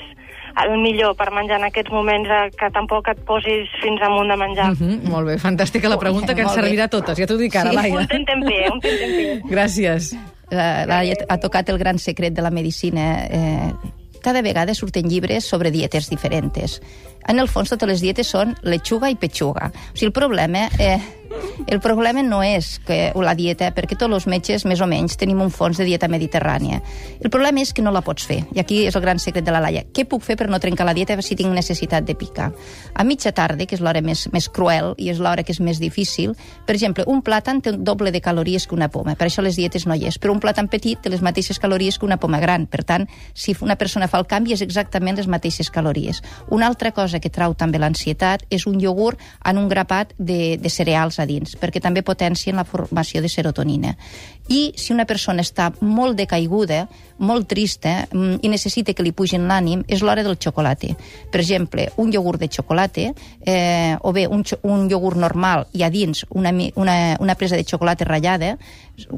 el 0.58 0.74
millor 0.82 1.14
per 1.16 1.28
menjar 1.30 1.60
en 1.60 1.68
aquests 1.68 1.92
moments 1.94 2.30
eh, 2.34 2.48
que 2.58 2.70
tampoc 2.74 3.08
et 3.12 3.20
posis 3.28 3.70
fins 3.82 4.02
amunt 4.04 4.28
de 4.28 4.36
menjar? 4.36 4.72
Uh 4.72 4.80
-huh, 4.80 4.96
molt 5.10 5.26
bé, 5.26 5.38
fantàstica 5.38 5.88
la 5.88 5.98
pregunta 5.98 6.34
que 6.34 6.42
ens 6.42 6.52
servirà 6.52 6.84
a 6.84 6.88
totes, 6.88 7.18
ja 7.18 7.26
t'ho 7.26 7.38
dic 7.38 7.54
ara, 7.56 7.70
Sí. 7.70 7.76
Laia. 7.76 8.00
Un 8.00 8.06
tentempié, 8.06 8.68
un 8.72 8.80
tentempié. 8.80 9.40
Gràcies. 9.54 10.16
La, 10.50 11.02
ha 11.02 11.38
tocat 11.42 11.68
el 11.68 11.78
gran 11.78 11.98
secret 11.98 12.32
de 12.32 12.42
la 12.42 12.50
medicina 12.50 13.26
eh, 13.26 13.72
cada 14.22 14.42
vegada 14.42 14.74
surten 14.74 15.08
llibres 15.08 15.44
sobre 15.44 15.70
dietes 15.70 16.10
diferents. 16.10 16.80
En 17.28 17.38
el 17.38 17.48
fons, 17.48 17.70
totes 17.70 17.88
les 17.88 18.02
dietes 18.02 18.28
són 18.28 18.54
lechuga 18.62 19.10
i 19.12 19.16
pechuga. 19.16 19.70
O 19.72 19.94
sigui, 19.94 20.08
el 20.10 20.16
problema... 20.16 20.68
Eh, 20.78 20.98
el 21.66 21.80
problema 21.80 22.22
no 22.22 22.42
és 22.42 22.78
que 22.86 23.12
la 23.14 23.34
dieta, 23.36 23.70
perquè 23.76 23.96
tots 23.98 24.14
els 24.14 24.26
metges, 24.30 24.64
més 24.68 24.80
o 24.80 24.86
menys, 24.88 25.18
tenim 25.20 25.40
un 25.42 25.50
fons 25.52 25.78
de 25.78 25.84
dieta 25.84 26.08
mediterrània. 26.08 26.80
El 27.20 27.30
problema 27.30 27.60
és 27.60 27.74
que 27.74 27.82
no 27.84 27.92
la 27.92 28.02
pots 28.06 28.24
fer. 28.28 28.40
I 28.54 28.62
aquí 28.62 28.80
és 28.88 28.96
el 28.96 29.04
gran 29.04 29.20
secret 29.20 29.44
de 29.44 29.52
la 29.52 29.60
Laia. 29.60 29.84
Què 29.92 30.06
puc 30.08 30.24
fer 30.24 30.38
per 30.40 30.48
no 30.48 30.60
trencar 30.62 30.86
la 30.88 30.94
dieta 30.96 31.18
si 31.22 31.36
tinc 31.36 31.52
necessitat 31.54 32.06
de 32.06 32.16
picar? 32.16 32.50
A 32.94 33.04
mitja 33.04 33.32
tarda, 33.32 33.66
que 33.66 33.76
és 33.76 33.82
l'hora 33.84 34.00
més, 34.04 34.26
més 34.32 34.48
cruel 34.48 34.94
i 34.96 35.10
és 35.12 35.20
l'hora 35.20 35.44
que 35.44 35.52
és 35.52 35.60
més 35.60 35.80
difícil, 35.82 36.34
per 36.66 36.76
exemple, 36.76 37.04
un 37.06 37.22
plàtan 37.22 37.60
té 37.62 37.74
un 37.74 37.84
doble 37.84 38.12
de 38.14 38.22
calories 38.24 38.66
que 38.66 38.76
una 38.76 38.88
poma. 38.88 39.16
Per 39.18 39.28
això 39.28 39.44
les 39.44 39.58
dietes 39.58 39.86
no 39.86 39.96
hi 39.96 40.06
és. 40.08 40.18
Però 40.18 40.32
un 40.32 40.40
plàtan 40.40 40.70
petit 40.70 41.00
té 41.02 41.12
les 41.12 41.22
mateixes 41.24 41.58
calories 41.58 41.98
que 41.98 42.06
una 42.06 42.18
poma 42.18 42.40
gran. 42.40 42.66
Per 42.66 42.84
tant, 42.84 43.08
si 43.34 43.56
una 43.60 43.76
persona 43.76 44.08
fa 44.08 44.20
el 44.22 44.26
canvi, 44.30 44.54
és 44.56 44.62
exactament 44.64 45.18
les 45.18 45.28
mateixes 45.28 45.70
calories. 45.70 46.22
Una 46.54 46.68
altra 46.68 46.92
cosa 46.92 47.20
que 47.20 47.32
trau 47.32 47.54
també 47.58 47.80
l'ansietat 47.82 48.46
és 48.50 48.66
un 48.66 48.80
iogurt 48.80 49.20
en 49.44 49.58
un 49.58 49.68
grapat 49.68 50.14
de, 50.18 50.56
de 50.56 50.70
cereals 50.70 51.17
a 51.18 51.26
dins, 51.28 51.56
perquè 51.58 51.82
també 51.82 52.02
potencien 52.06 52.56
la 52.56 52.66
formació 52.68 53.22
de 53.22 53.28
serotonina. 53.28 53.94
I 54.48 54.72
si 54.76 54.94
una 54.94 55.04
persona 55.04 55.44
està 55.44 55.68
molt 55.84 56.16
decaiguda, 56.16 56.86
molt 57.18 57.48
trista 57.50 58.06
mm, 58.06 58.40
i 58.42 58.48
necessita 58.48 58.94
que 58.94 59.04
li 59.04 59.12
pugin 59.12 59.44
l'ànim, 59.48 59.82
és 59.88 60.02
l'hora 60.02 60.24
del 60.24 60.38
xocolata. 60.40 60.94
Per 61.30 61.40
exemple, 61.42 61.88
un 62.00 62.12
iogurt 62.14 62.40
de 62.40 62.48
xocolata, 62.48 63.10
eh, 63.44 63.96
o 64.00 64.12
bé 64.12 64.26
un, 64.26 64.44
un 64.62 64.86
iogurt 64.88 65.18
normal 65.18 65.66
i 65.72 65.84
a 65.84 65.90
dins 65.90 66.24
una, 66.30 66.52
una, 66.76 66.96
una 67.20 67.34
presa 67.34 67.56
de 67.56 67.66
xocolata 67.66 68.06
ratllada, 68.08 68.56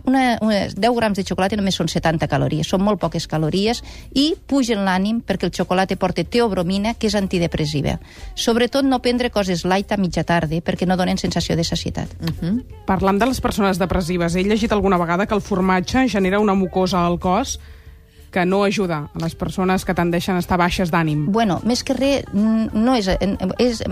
una, 0.04 0.38
una, 0.40 0.66
10 0.68 0.96
grams 0.96 1.16
de 1.16 1.24
xocolata 1.24 1.56
només 1.56 1.76
són 1.78 1.88
70 1.88 2.28
calories, 2.28 2.68
són 2.68 2.82
molt 2.84 3.00
poques 3.00 3.26
calories 3.30 3.82
i 4.12 4.34
pugen 4.48 4.84
l'ànim 4.84 5.20
perquè 5.24 5.48
el 5.48 5.54
xocolata 5.54 5.96
porta 5.96 6.24
teobromina, 6.24 6.94
que 6.94 7.08
és 7.08 7.16
antidepressiva. 7.16 7.98
Sobretot 8.34 8.84
no 8.84 9.00
prendre 9.00 9.30
coses 9.30 9.64
light 9.64 9.92
a 9.92 10.00
mitja 10.00 10.24
tarda 10.24 10.60
perquè 10.64 10.88
no 10.88 10.98
donen 11.00 11.20
sensació 11.20 11.56
de 11.56 11.64
sacietat. 11.90 12.08
Uh 12.20 12.28
-huh. 12.28 12.64
Parlant 12.86 13.18
de 13.18 13.26
les 13.26 13.40
persones 13.40 13.78
depressives, 13.78 14.34
he 14.34 14.42
llegit 14.42 14.72
alguna 14.72 14.98
vegada 14.98 15.26
que 15.26 15.34
el 15.34 15.40
formatge 15.40 16.08
genera 16.08 16.38
una 16.38 16.54
mucosa 16.54 17.06
al 17.06 17.18
cos 17.18 17.60
que 18.30 18.46
no 18.46 18.64
ajuda 18.64 19.10
a 19.12 19.18
les 19.18 19.34
persones 19.34 19.84
que 19.84 19.94
tendeixen 19.94 20.36
a 20.36 20.38
estar 20.38 20.56
baixes 20.56 20.90
d'ànim. 20.90 21.26
Bueno, 21.32 21.60
més 21.64 21.82
que 21.82 21.94
res, 21.94 22.24
no 22.32 22.94
és, 22.94 23.08
és... 23.58 23.82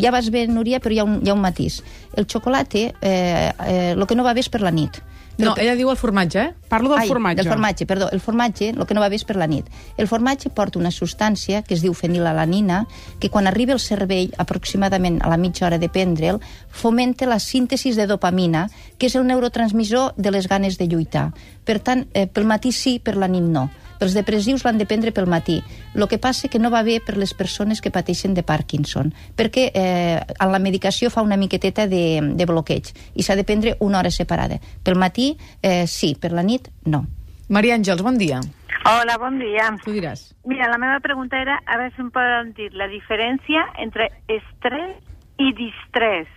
Ja 0.00 0.10
vas 0.10 0.30
bé, 0.30 0.46
Núria, 0.46 0.80
però 0.80 0.92
hi 0.92 0.98
ha 0.98 1.04
un, 1.04 1.20
hi 1.22 1.28
ha 1.28 1.34
un 1.34 1.40
matís. 1.40 1.82
El 2.16 2.26
xocolata, 2.26 2.78
eh, 2.78 3.52
eh, 3.66 3.92
el 3.92 4.06
que 4.06 4.14
no 4.14 4.24
va 4.24 4.32
bé 4.32 4.40
és 4.40 4.48
per 4.48 4.62
la 4.62 4.70
nit. 4.70 5.02
No, 5.38 5.54
ella 5.58 5.74
diu 5.74 5.90
el 5.90 5.96
formatge, 5.98 6.38
eh? 6.40 6.54
Parlo 6.68 6.90
del 6.90 7.00
Ai, 7.00 7.08
formatge. 7.08 7.42
del 7.42 7.48
formatge, 7.50 7.86
perdó. 7.86 8.08
El 8.12 8.20
formatge, 8.20 8.68
el 8.70 8.86
que 8.86 8.94
no 8.94 9.00
va 9.02 9.08
bé 9.08 9.16
és 9.16 9.24
per 9.24 9.36
la 9.36 9.48
nit. 9.50 9.66
El 9.98 10.06
formatge 10.06 10.50
porta 10.50 10.78
una 10.78 10.92
substància 10.94 11.62
que 11.62 11.74
es 11.74 11.82
diu 11.82 11.94
fenilalanina, 11.94 12.86
que 13.18 13.30
quan 13.30 13.46
arriba 13.46 13.72
al 13.72 13.80
cervell, 13.80 14.32
aproximadament 14.38 15.20
a 15.22 15.28
la 15.28 15.36
mitja 15.36 15.66
hora 15.66 15.78
de 15.78 15.88
prendre'l, 15.88 16.40
fomenta 16.70 17.26
la 17.26 17.40
síntesi 17.40 17.92
de 17.92 18.06
dopamina, 18.06 18.68
que 18.98 19.06
és 19.06 19.16
el 19.16 19.26
neurotransmissor 19.26 20.14
de 20.16 20.30
les 20.30 20.46
ganes 20.48 20.78
de 20.78 20.86
lluitar. 20.86 21.32
Per 21.64 21.80
tant, 21.80 22.06
eh, 22.14 22.26
pel 22.26 22.46
matí 22.46 22.72
sí, 22.72 23.00
per 23.02 23.16
la 23.16 23.28
nit 23.28 23.42
no. 23.42 23.70
Els 24.00 24.14
depressius 24.16 24.64
l'han 24.64 24.78
de 24.80 24.86
prendre 24.88 25.12
pel 25.14 25.28
matí. 25.30 25.60
El 25.94 26.06
que 26.10 26.18
passa 26.18 26.48
que 26.48 26.58
no 26.58 26.70
va 26.72 26.82
bé 26.82 27.00
per 27.04 27.16
les 27.20 27.34
persones 27.34 27.80
que 27.80 27.92
pateixen 27.94 28.34
de 28.34 28.42
Parkinson, 28.42 29.12
perquè 29.36 29.70
eh, 29.72 30.18
en 30.18 30.52
la 30.52 30.62
medicació 30.62 31.10
fa 31.10 31.22
una 31.22 31.38
miqueteta 31.40 31.86
de, 31.86 32.20
de 32.34 32.46
bloqueig 32.50 32.90
i 33.14 33.22
s'ha 33.22 33.36
de 33.38 33.44
prendre 33.44 33.76
una 33.80 34.00
hora 34.00 34.10
separada. 34.10 34.58
Pel 34.82 34.98
matí, 34.98 35.34
eh, 35.62 35.86
sí, 35.86 36.14
per 36.20 36.32
la 36.32 36.42
nit, 36.42 36.70
no. 36.84 37.04
Maria 37.48 37.76
Àngels, 37.76 38.02
bon 38.02 38.18
dia. 38.18 38.40
Hola, 38.84 39.16
bon 39.20 39.38
dia. 39.38 39.70
Tu 39.84 39.94
diràs. 39.96 40.34
Mira, 40.44 40.68
la 40.68 40.78
meva 40.78 41.00
pregunta 41.00 41.38
era 41.40 41.60
a 41.64 41.78
veure 41.80 41.92
si 41.94 42.02
em 42.04 42.10
poden 42.12 42.52
dir 42.56 42.70
la 42.76 42.88
diferència 42.92 43.64
entre 43.80 44.10
estrès 44.28 44.98
i 45.40 45.52
distrès. 45.56 46.28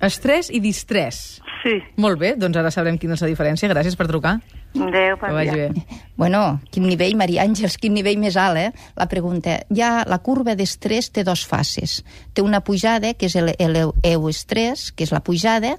Estrès 0.00 0.48
i 0.50 0.60
distrès. 0.64 1.40
Sí. 1.60 1.76
Molt 2.00 2.20
bé, 2.20 2.34
doncs 2.40 2.56
ara 2.56 2.72
sabrem 2.72 2.96
quina 2.98 3.18
és 3.18 3.22
la 3.24 3.28
diferència. 3.28 3.68
Gràcies 3.68 3.96
per 3.98 4.08
trucar. 4.08 4.38
Adéu, 4.70 5.16
Que 5.18 5.32
vagi 5.34 5.56
bé. 5.56 5.70
Bueno, 6.16 6.60
quin 6.70 6.86
nivell, 6.86 7.16
Maria 7.18 7.42
Àngels, 7.44 7.76
quin 7.76 7.92
nivell 7.92 8.20
més 8.22 8.36
alt, 8.36 8.56
eh? 8.56 8.70
La 8.96 9.08
pregunta. 9.10 9.58
Ja 9.74 10.04
la 10.06 10.20
curva 10.22 10.54
d'estrès 10.54 11.10
té 11.10 11.24
dos 11.26 11.44
fases. 11.44 12.04
Té 12.32 12.42
una 12.42 12.62
pujada, 12.62 13.12
que 13.14 13.26
és 13.26 13.36
el, 13.36 13.52
el 13.58 13.76
euestrès, 14.02 14.92
que 14.92 15.04
és 15.04 15.12
la 15.12 15.20
pujada, 15.26 15.76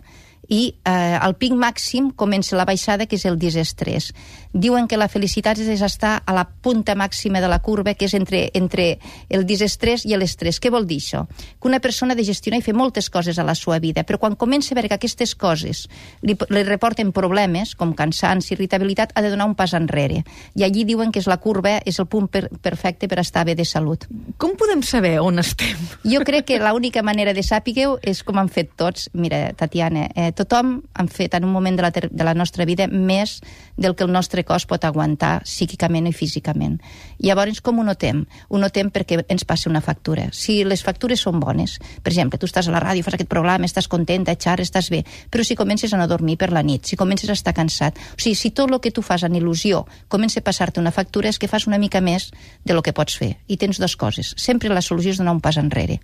i 0.51 0.75
eh, 0.83 1.17
al 1.17 1.37
pic 1.39 1.53
màxim 1.55 2.11
comença 2.11 2.57
la 2.59 2.65
baixada, 2.67 3.07
que 3.07 3.15
és 3.15 3.25
el 3.25 3.39
disestrès. 3.39 4.11
Diuen 4.53 4.88
que 4.88 5.00
la 5.00 5.08
felicitat 5.08 5.60
és 5.63 5.81
estar 5.81 6.17
a 6.25 6.34
la 6.36 6.43
punta 6.43 6.96
màxima 7.00 7.39
de 7.39 7.48
la 7.48 7.62
curva, 7.63 7.93
que 7.96 8.05
és 8.10 8.15
entre, 8.17 8.50
entre 8.58 8.98
el 9.29 9.46
disestrès 9.48 10.03
i 10.05 10.17
l'estrès. 10.17 10.60
Què 10.60 10.72
vol 10.74 10.88
dir 10.88 11.00
això? 11.00 11.24
Que 11.60 11.70
una 11.70 11.79
persona 11.79 12.13
ha 12.13 12.20
de 12.20 12.25
gestionar 12.27 12.60
i 12.60 12.65
fer 12.65 12.75
moltes 12.75 13.10
coses 13.10 13.39
a 13.39 13.46
la 13.48 13.55
seva 13.55 13.79
vida, 13.79 14.03
però 14.03 14.20
quan 14.20 14.36
comença 14.36 14.74
a 14.74 14.79
veure 14.79 14.91
que 14.91 15.00
aquestes 15.00 15.36
coses 15.39 15.86
li, 16.22 16.36
li 16.36 16.63
reporten 16.67 17.13
problemes, 17.15 17.75
com 17.79 17.93
cansanci, 17.96 18.53
irritabilitat, 18.55 19.15
ha 19.15 19.24
de 19.24 19.31
donar 19.31 19.48
un 19.48 19.55
pas 19.55 19.74
enrere. 19.77 20.25
I 20.55 20.65
allí 20.67 20.84
diuen 20.86 21.12
que 21.12 21.24
és 21.24 21.29
la 21.31 21.39
curva, 21.39 21.77
és 21.86 22.00
el 22.03 22.10
punt 22.12 22.27
per, 22.31 22.48
perfecte 22.62 23.08
per 23.08 23.22
estar 23.24 23.46
bé 23.48 23.55
de 23.55 23.65
salut. 23.65 24.08
Com 24.41 24.58
podem 24.60 24.84
saber 24.84 25.17
on 25.24 25.39
estem? 25.39 25.79
Jo 26.03 26.24
crec 26.27 26.50
que 26.51 26.60
l'única 26.60 27.03
manera 27.05 27.34
de 27.34 27.43
sàpigueu 27.46 27.98
és 28.03 28.24
com 28.27 28.39
han 28.41 28.51
fet 28.51 28.75
tots. 28.75 29.08
Mira, 29.13 29.53
Tatiana, 29.58 30.10
eh, 30.15 30.31
tothom 30.36 30.81
han 30.93 31.08
fet 31.08 31.36
en 31.39 31.48
un 31.48 31.53
moment 31.55 31.77
de 31.77 31.88
la, 31.88 31.91
de 31.91 32.27
la 32.27 32.36
nostra 32.36 32.65
vida 32.65 32.88
més 32.91 33.39
del 33.77 33.96
que 33.96 34.03
el 34.03 34.12
nostre 34.12 34.40
cos 34.48 34.65
pot 34.65 34.83
aguantar 34.86 35.41
psíquicament 35.43 36.07
i 36.07 36.13
físicament. 36.13 36.79
Llavors, 37.19 37.62
com 37.62 37.79
ho 37.79 37.83
notem? 37.83 38.25
Ho 38.50 38.57
notem 38.62 38.89
perquè 38.91 39.21
ens 39.29 39.45
passa 39.45 39.69
una 39.69 39.81
factura. 39.81 40.29
Si 40.33 40.63
les 40.63 40.83
factures 40.83 41.21
són 41.21 41.39
bones, 41.39 41.77
per 42.03 42.12
exemple, 42.13 42.39
tu 42.39 42.45
estàs 42.50 42.67
a 42.67 42.71
la 42.75 42.81
ràdio, 42.83 43.03
fas 43.03 43.15
aquest 43.17 43.29
programa, 43.29 43.65
estàs 43.65 43.88
contenta, 43.91 44.36
xarres, 44.36 44.69
estàs 44.71 44.89
bé, 44.89 45.03
però 45.29 45.43
si 45.45 45.55
comences 45.55 45.93
a 45.93 45.98
no 46.01 46.07
dormir 46.07 46.38
per 46.38 46.51
la 46.51 46.63
nit, 46.63 46.86
si 46.86 46.95
comences 46.98 47.29
a 47.29 47.33
estar 47.38 47.53
cansat, 47.53 47.98
o 47.98 48.19
sigui, 48.21 48.36
si 48.36 48.51
tot 48.51 48.71
el 48.71 48.79
que 48.81 48.91
tu 48.91 49.01
fas 49.01 49.24
en 49.24 49.33
il·lusió 49.38 49.86
comença 50.07 50.39
a 50.39 50.43
passar-te 50.43 50.79
una 50.79 50.91
factura, 50.91 51.29
és 51.29 51.39
que 51.39 51.48
fas 51.48 51.67
una 51.67 51.77
mica 51.77 52.01
més 52.01 52.31
de 52.65 52.74
lo 52.74 52.81
que 52.81 52.93
pots 52.93 53.17
fer. 53.17 53.36
I 53.48 53.57
tens 53.57 53.77
dues 53.79 53.95
coses. 53.95 54.33
Sempre 54.38 54.69
la 54.69 54.81
solució 54.81 55.12
és 55.12 55.17
donar 55.19 55.33
un 55.36 55.41
pas 55.41 55.57
enrere. 55.57 56.00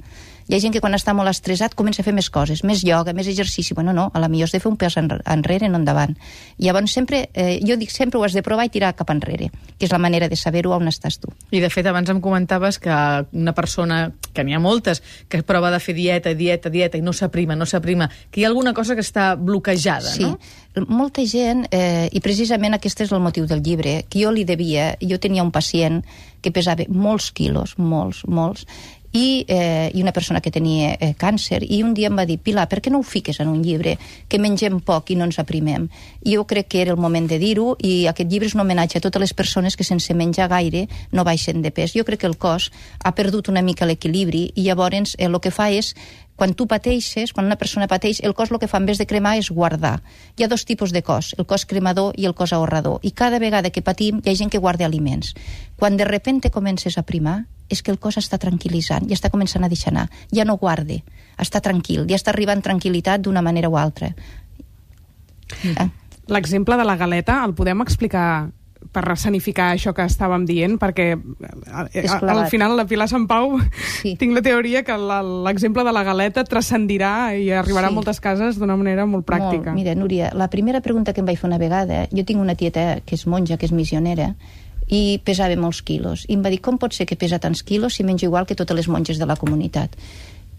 Hi 0.48 0.56
ha 0.56 0.60
gent 0.64 0.72
que 0.72 0.80
quan 0.80 0.94
està 0.96 1.12
molt 1.12 1.28
estressat 1.28 1.74
comença 1.76 2.00
a 2.02 2.06
fer 2.08 2.14
més 2.16 2.30
coses, 2.32 2.62
més 2.64 2.80
ioga, 2.86 3.12
més 3.12 3.28
exercici. 3.28 3.74
Bueno, 3.76 3.92
no, 3.92 4.06
a 4.14 4.20
la 4.24 4.30
millor 4.32 4.48
has 4.48 4.54
de 4.56 4.62
fer 4.64 4.70
un 4.72 4.78
pas 4.80 4.96
enre- 4.96 5.20
enrere, 5.28 5.68
no 5.68 5.76
endavant. 5.76 6.14
Llavors, 6.58 6.94
sempre, 6.96 7.26
eh, 7.34 7.60
jo 7.68 7.76
dic 7.76 7.92
sempre 7.92 8.18
ho 8.18 8.24
has 8.28 8.36
de 8.38 8.44
provar 8.46 8.68
i 8.68 8.72
tirar 8.74 8.94
cap 8.98 9.10
enrere, 9.14 9.50
que 9.80 9.88
és 9.88 9.94
la 9.94 10.00
manera 10.02 10.30
de 10.30 10.38
saber-ho 10.40 10.76
on 10.76 10.88
estàs 10.92 11.20
tu. 11.22 11.32
I, 11.52 11.62
de 11.64 11.70
fet, 11.74 11.88
abans 11.88 12.10
em 12.14 12.22
comentaves 12.22 12.80
que 12.84 12.94
una 13.32 13.54
persona, 13.58 14.12
que 14.34 14.46
n'hi 14.46 14.56
ha 14.56 14.62
moltes, 14.62 15.02
que 15.28 15.42
prova 15.48 15.72
de 15.74 15.82
fer 15.84 15.96
dieta, 15.98 16.36
dieta, 16.38 16.70
dieta, 16.74 17.00
i 17.00 17.06
no 17.06 17.14
s'aprima, 17.16 17.56
no 17.56 17.66
s'aprima, 17.66 18.10
que 18.32 18.42
hi 18.42 18.46
ha 18.46 18.52
alguna 18.52 18.76
cosa 18.78 18.96
que 18.96 19.06
està 19.06 19.34
bloquejada, 19.36 20.14
Sí, 20.14 20.24
no? 20.24 20.38
molta 20.88 21.24
gent, 21.26 21.66
eh, 21.72 22.08
i 22.14 22.22
precisament 22.22 22.76
aquest 22.78 23.02
és 23.02 23.12
el 23.12 23.24
motiu 23.24 23.48
del 23.50 23.64
llibre, 23.66 24.04
que 24.10 24.22
jo 24.22 24.32
li 24.32 24.44
devia, 24.46 24.92
jo 25.02 25.18
tenia 25.20 25.44
un 25.44 25.52
pacient 25.52 26.04
que 26.42 26.52
pesava 26.54 26.86
molts 26.90 27.32
quilos, 27.32 27.74
molts, 27.82 28.24
molts, 28.28 28.68
i, 29.18 29.46
eh, 29.48 29.90
i 29.94 30.02
una 30.04 30.14
persona 30.14 30.42
que 30.42 30.52
tenia 30.54 30.94
eh, 31.00 31.14
càncer, 31.18 31.64
i 31.66 31.82
un 31.84 31.94
dia 31.98 32.12
em 32.12 32.18
va 32.18 32.26
dir, 32.30 32.38
Pilar, 32.44 32.68
per 32.70 32.82
què 32.84 32.94
no 32.94 33.02
ho 33.02 33.08
fiques 33.08 33.40
en 33.42 33.50
un 33.50 33.64
llibre, 33.66 33.96
que 34.30 34.40
mengem 34.42 34.80
poc 34.86 35.10
i 35.12 35.18
no 35.18 35.26
ens 35.26 35.40
aprimem? 35.42 35.88
Jo 36.28 36.46
crec 36.50 36.70
que 36.74 36.84
era 36.84 36.94
el 36.94 37.02
moment 37.02 37.30
de 37.30 37.40
dir-ho, 37.42 37.74
i 37.82 38.06
aquest 38.12 38.30
llibre 38.30 38.52
és 38.52 38.56
un 38.58 38.62
homenatge 38.66 39.00
a 39.00 39.06
totes 39.08 39.24
les 39.24 39.34
persones 39.34 39.78
que 39.78 39.88
sense 39.88 40.14
menjar 40.14 40.50
gaire 40.54 40.86
no 41.12 41.26
baixen 41.26 41.66
de 41.66 41.74
pes. 41.74 41.96
Jo 41.98 42.06
crec 42.06 42.22
que 42.22 42.30
el 42.30 42.38
cos 42.38 42.70
ha 43.04 43.16
perdut 43.18 43.50
una 43.50 43.66
mica 43.66 43.90
l'equilibri, 43.90 44.52
i 44.56 44.70
llavors 44.70 45.16
eh, 45.18 45.26
el 45.26 45.42
que 45.42 45.52
fa 45.52 45.72
és 45.74 45.96
quan 46.38 46.54
tu 46.54 46.68
pateixes, 46.70 47.34
quan 47.34 47.50
una 47.50 47.58
persona 47.58 47.90
pateix, 47.90 48.22
el 48.22 48.38
cos 48.38 48.54
el 48.54 48.62
que 48.62 48.70
fa 48.70 48.78
en 48.78 48.86
vez 48.86 49.02
de 49.02 49.10
cremar 49.10 49.40
és 49.42 49.50
guardar. 49.50 49.98
Hi 50.38 50.46
ha 50.46 50.52
dos 50.52 50.70
tipus 50.70 50.94
de 50.94 51.02
cos, 51.02 51.34
el 51.42 51.50
cos 51.50 51.66
cremador 51.66 52.14
i 52.16 52.30
el 52.30 52.38
cos 52.38 52.54
ahorrador. 52.54 53.00
I 53.02 53.12
cada 53.18 53.42
vegada 53.42 53.74
que 53.74 53.82
patim 53.82 54.22
hi 54.22 54.30
ha 54.30 54.38
gent 54.38 54.54
que 54.54 54.62
guarda 54.62 54.86
aliments. 54.86 55.34
Quan 55.76 55.98
de 55.98 56.06
repente 56.06 56.54
comences 56.54 57.00
a 57.02 57.08
primar, 57.10 57.48
és 57.70 57.82
que 57.84 57.92
el 57.92 58.00
cos 58.00 58.18
està 58.18 58.38
tranquil·litzant, 58.40 59.08
ja 59.10 59.16
està 59.18 59.30
començant 59.30 59.64
a 59.64 59.70
deixar 59.70 59.92
anar, 59.92 60.10
ja 60.32 60.46
no 60.46 60.58
guarde, 60.58 61.04
està 61.38 61.62
tranquil, 61.62 62.06
ja 62.10 62.16
està 62.16 62.32
arribant 62.32 62.62
tranquil·litat 62.64 63.22
d'una 63.22 63.42
manera 63.42 63.70
o 63.70 63.78
altra. 63.78 64.14
Ah. 65.78 65.90
L'exemple 66.28 66.76
de 66.76 66.84
la 66.84 66.98
galeta 67.00 67.44
el 67.46 67.54
podem 67.56 67.82
explicar 67.82 68.50
per 68.94 69.04
resanificar 69.04 69.72
això 69.74 69.92
que 69.96 70.06
estàvem 70.08 70.46
dient, 70.48 70.78
perquè 70.80 71.08
eh, 71.14 72.04
És 72.04 72.12
al 72.14 72.46
final 72.52 72.76
la 72.78 72.86
Pilar 72.88 73.08
Sant 73.10 73.26
Pau 73.28 73.58
Sí. 74.02 74.16
tinc 74.20 74.34
la 74.36 74.42
teoria 74.42 74.84
que 74.84 74.96
l'exemple 74.98 75.84
de 75.84 75.94
la 75.94 76.04
galeta 76.08 76.44
transcendirà 76.44 77.36
i 77.36 77.50
arribarà 77.52 77.88
Sí. 77.90 77.94
a 77.94 77.96
moltes 77.96 78.22
cases 78.22 78.60
d'una 78.60 78.78
manera 78.78 79.06
molt 79.06 79.26
pràctica. 79.28 79.74
Molt. 79.74 79.76
Mira, 79.76 79.96
Núria, 79.96 80.32
la 80.34 80.50
primera 80.50 80.82
pregunta 80.82 81.14
que 81.14 81.22
em 81.22 81.26
vaig 81.28 81.38
fer 81.38 81.50
una 81.50 81.58
vegada, 81.58 82.08
jo 82.12 82.24
tinc 82.24 82.40
una 82.40 82.56
tieta 82.56 83.02
que 83.02 83.16
és 83.16 83.28
monja, 83.28 83.58
que 83.58 83.66
és 83.66 83.72
missionera, 83.72 84.36
i 84.88 85.20
pesava 85.24 85.56
molts 85.60 85.82
quilos. 85.84 86.26
I 86.28 86.38
em 86.38 86.46
va 86.46 86.52
dir, 86.54 86.62
com 86.64 86.80
pot 86.80 86.96
ser 86.96 87.06
que 87.08 87.18
pesa 87.20 87.40
tants 87.44 87.64
quilos 87.64 87.98
si 87.98 88.06
menja 88.08 88.28
igual 88.28 88.48
que 88.48 88.56
totes 88.56 88.76
les 88.76 88.88
monges 88.88 89.20
de 89.20 89.28
la 89.28 89.36
comunitat? 89.36 89.96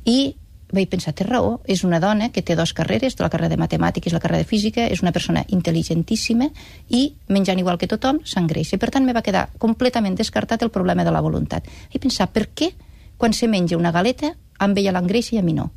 I 0.05 0.35
vaig 0.73 0.89
pensar, 0.93 1.15
té 1.17 1.25
raó, 1.25 1.59
és 1.65 1.83
una 1.85 2.01
dona 2.01 2.29
que 2.29 2.43
té 2.45 2.57
dues 2.57 2.75
carreres, 2.77 3.17
la 3.19 3.31
carrera 3.33 3.49
de 3.49 3.61
matemàtiques 3.61 4.13
i 4.13 4.15
la 4.15 4.21
carrera 4.21 4.43
de 4.45 4.49
física, 4.49 4.85
és 4.85 5.01
una 5.01 5.15
persona 5.17 5.45
intel·ligentíssima 5.49 6.51
i, 6.93 7.15
menjant 7.33 7.59
igual 7.59 7.81
que 7.81 7.89
tothom, 7.89 8.21
s'engreixa. 8.25 8.77
Per 8.77 8.91
tant, 8.93 9.07
me 9.07 9.17
va 9.17 9.25
quedar 9.25 9.49
completament 9.59 10.19
descartat 10.19 10.63
el 10.63 10.73
problema 10.75 11.09
de 11.09 11.15
la 11.15 11.25
voluntat. 11.25 11.65
I 11.93 11.99
pensar, 12.03 12.29
per 12.33 12.51
què 12.53 12.75
quan 13.17 13.33
se 13.33 13.49
menja 13.49 13.81
una 13.81 13.93
galeta 13.93 14.35
amb 14.59 14.77
ella 14.79 14.93
l'engreixa 14.93 15.37
i 15.37 15.41
a 15.41 15.47
mi 15.47 15.57
no? 15.57 15.71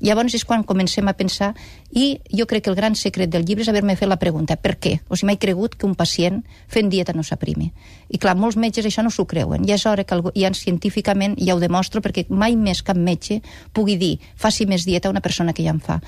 Llavors 0.00 0.34
és 0.38 0.44
quan 0.46 0.62
comencem 0.62 1.08
a 1.10 1.14
pensar 1.18 1.52
i 1.90 2.20
jo 2.30 2.46
crec 2.46 2.64
que 2.64 2.70
el 2.70 2.76
gran 2.78 2.94
secret 2.94 3.30
del 3.32 3.44
llibre 3.44 3.64
és 3.64 3.70
haver-me 3.70 3.96
fet 3.98 4.08
la 4.08 4.18
pregunta, 4.20 4.56
per 4.56 4.76
què? 4.78 4.98
O 5.08 5.16
sigui, 5.16 5.32
mai 5.32 5.40
cregut 5.42 5.74
que 5.74 5.86
un 5.88 5.96
pacient 5.98 6.44
fent 6.70 6.90
dieta 6.92 7.14
no 7.16 7.24
s'aprimi. 7.26 7.72
I 8.08 8.20
clar, 8.22 8.36
molts 8.38 8.56
metges 8.56 8.86
això 8.86 9.02
no 9.02 9.10
s'ho 9.10 9.26
creuen. 9.26 9.66
I 9.66 9.74
és 9.74 9.86
hora 9.86 10.04
que 10.04 10.14
algú, 10.14 10.32
ja 10.36 10.52
científicament 10.54 11.34
ja 11.42 11.56
ho 11.56 11.60
demostro 11.60 12.02
perquè 12.04 12.28
mai 12.30 12.56
més 12.56 12.82
cap 12.82 12.96
metge 12.96 13.40
pugui 13.72 13.98
dir 13.98 14.14
faci 14.36 14.66
més 14.66 14.86
dieta 14.86 15.08
a 15.08 15.14
una 15.14 15.24
persona 15.24 15.52
que 15.52 15.66
ja 15.66 15.74
en 15.74 15.82
fa. 15.82 15.98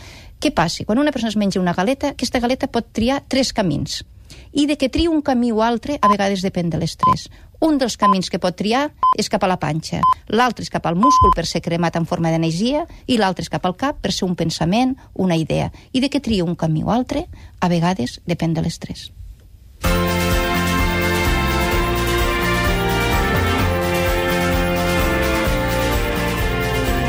Què 0.41 0.55
passa? 0.55 0.87
Quan 0.87 1.03
una 1.03 1.13
persona 1.13 1.35
es 1.35 1.37
menja 1.37 1.61
una 1.61 1.75
galeta, 1.75 2.15
aquesta 2.15 2.41
galeta 2.41 2.71
pot 2.71 2.95
triar 2.95 3.25
tres 3.29 3.53
camins. 3.53 4.05
I 4.53 4.67
de 4.67 4.77
que 4.77 4.89
tria 4.89 5.11
un 5.11 5.23
camí 5.23 5.53
o 5.53 5.63
altre, 5.63 5.99
a 6.01 6.09
vegades 6.11 6.43
depèn 6.43 6.71
de 6.71 6.81
l'estrès. 6.81 7.29
Un 7.61 7.77
dels 7.79 7.97
camins 8.01 8.31
que 8.33 8.41
pot 8.41 8.57
triar 8.57 8.89
és 9.21 9.29
cap 9.29 9.45
a 9.45 9.51
la 9.51 9.59
panxa, 9.61 10.01
l'altre 10.33 10.65
és 10.65 10.73
cap 10.73 10.87
al 10.89 10.97
múscul 10.97 11.35
per 11.37 11.45
ser 11.47 11.61
cremat 11.61 11.99
en 12.01 12.09
forma 12.09 12.33
d'energia 12.33 12.87
i 13.07 13.19
l'altre 13.21 13.45
és 13.45 13.53
cap 13.53 13.67
al 13.69 13.77
cap 13.77 14.01
per 14.01 14.15
ser 14.17 14.27
un 14.29 14.37
pensament, 14.37 14.97
una 15.15 15.37
idea. 15.37 15.71
I 15.93 16.01
de 16.01 16.09
què 16.09 16.23
tria 16.25 16.45
un 16.45 16.57
camí 16.57 16.85
o 16.85 16.91
altre, 16.91 17.27
a 17.61 17.69
vegades 17.69 18.21
depèn 18.27 18.57
de 18.57 18.65
l'estrès. 18.65 19.11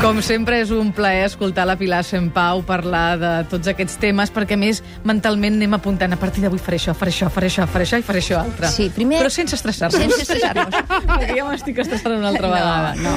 Com 0.02 0.18
sempre, 0.18 0.56
és 0.58 0.70
un 0.74 0.88
plaer 0.92 1.28
escoltar 1.28 1.62
la 1.68 1.76
Pilar 1.78 2.00
Sempau 2.02 2.64
parlar 2.66 3.14
de 3.20 3.28
tots 3.48 3.68
aquests 3.70 4.00
temes, 4.02 4.32
perquè 4.34 4.56
més 4.58 4.80
mentalment 5.06 5.54
anem 5.54 5.76
apuntant 5.78 6.10
a 6.12 6.18
partir 6.18 6.42
d'avui 6.42 6.58
faré 6.58 6.80
això, 6.80 6.90
faré 6.98 7.12
això, 7.12 7.28
faré 7.30 7.46
això, 7.46 7.68
faré 7.70 7.86
això 7.86 8.00
i 8.00 8.04
faré 8.08 8.18
això 8.24 8.40
altre. 8.40 8.66
Sí, 8.74 8.88
primer- 8.90 9.20
Però 9.22 9.30
sense 9.30 9.54
estressar-nos. 9.54 10.00
Sense 10.02 10.22
estressar-nos. 10.26 10.74
perquè 11.06 11.36
ja 11.38 11.46
m'estic 11.46 11.78
estressant 11.84 12.16
una 12.18 12.32
altra 12.34 12.48
No, 12.48 12.54
vegada. 12.56 12.94
no. 12.98 13.14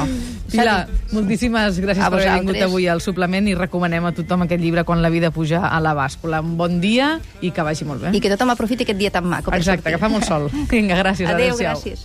Pilar, 0.51 0.88
moltíssimes 1.12 1.80
gràcies 1.82 2.06
per 2.06 2.20
haver 2.22 2.36
vingut 2.38 2.62
avui 2.62 2.86
al 2.88 3.01
suplement 3.01 3.48
i 3.50 3.56
recomanem 3.58 4.06
a 4.06 4.12
tothom 4.13 4.44
aquest 4.46 4.62
llibre 4.62 4.84
Quan 4.86 5.01
la 5.01 5.10
vida 5.10 5.32
puja 5.34 5.65
a 5.68 5.80
la 5.82 5.96
bàscula. 5.98 6.39
Un 6.46 6.54
bon 6.56 6.77
dia 6.80 7.15
i 7.42 7.50
que 7.50 7.63
vagi 7.65 7.84
molt 7.84 8.04
bé. 8.06 8.13
I 8.13 8.22
que 8.22 8.30
tothom 8.30 8.54
aprofiti 8.54 8.86
aquest 8.86 9.00
dia 9.01 9.10
tan 9.10 9.25
maco. 9.25 9.50
Exacte, 9.58 9.89
que 9.89 9.98
fa 9.98 10.08
molt 10.08 10.24
sol. 10.30 10.51
Vinga, 10.70 11.01
gràcies. 11.01 11.25
Adéu, 11.27 11.56
adéu-siau. 11.58 11.82
gràcies. 11.82 12.04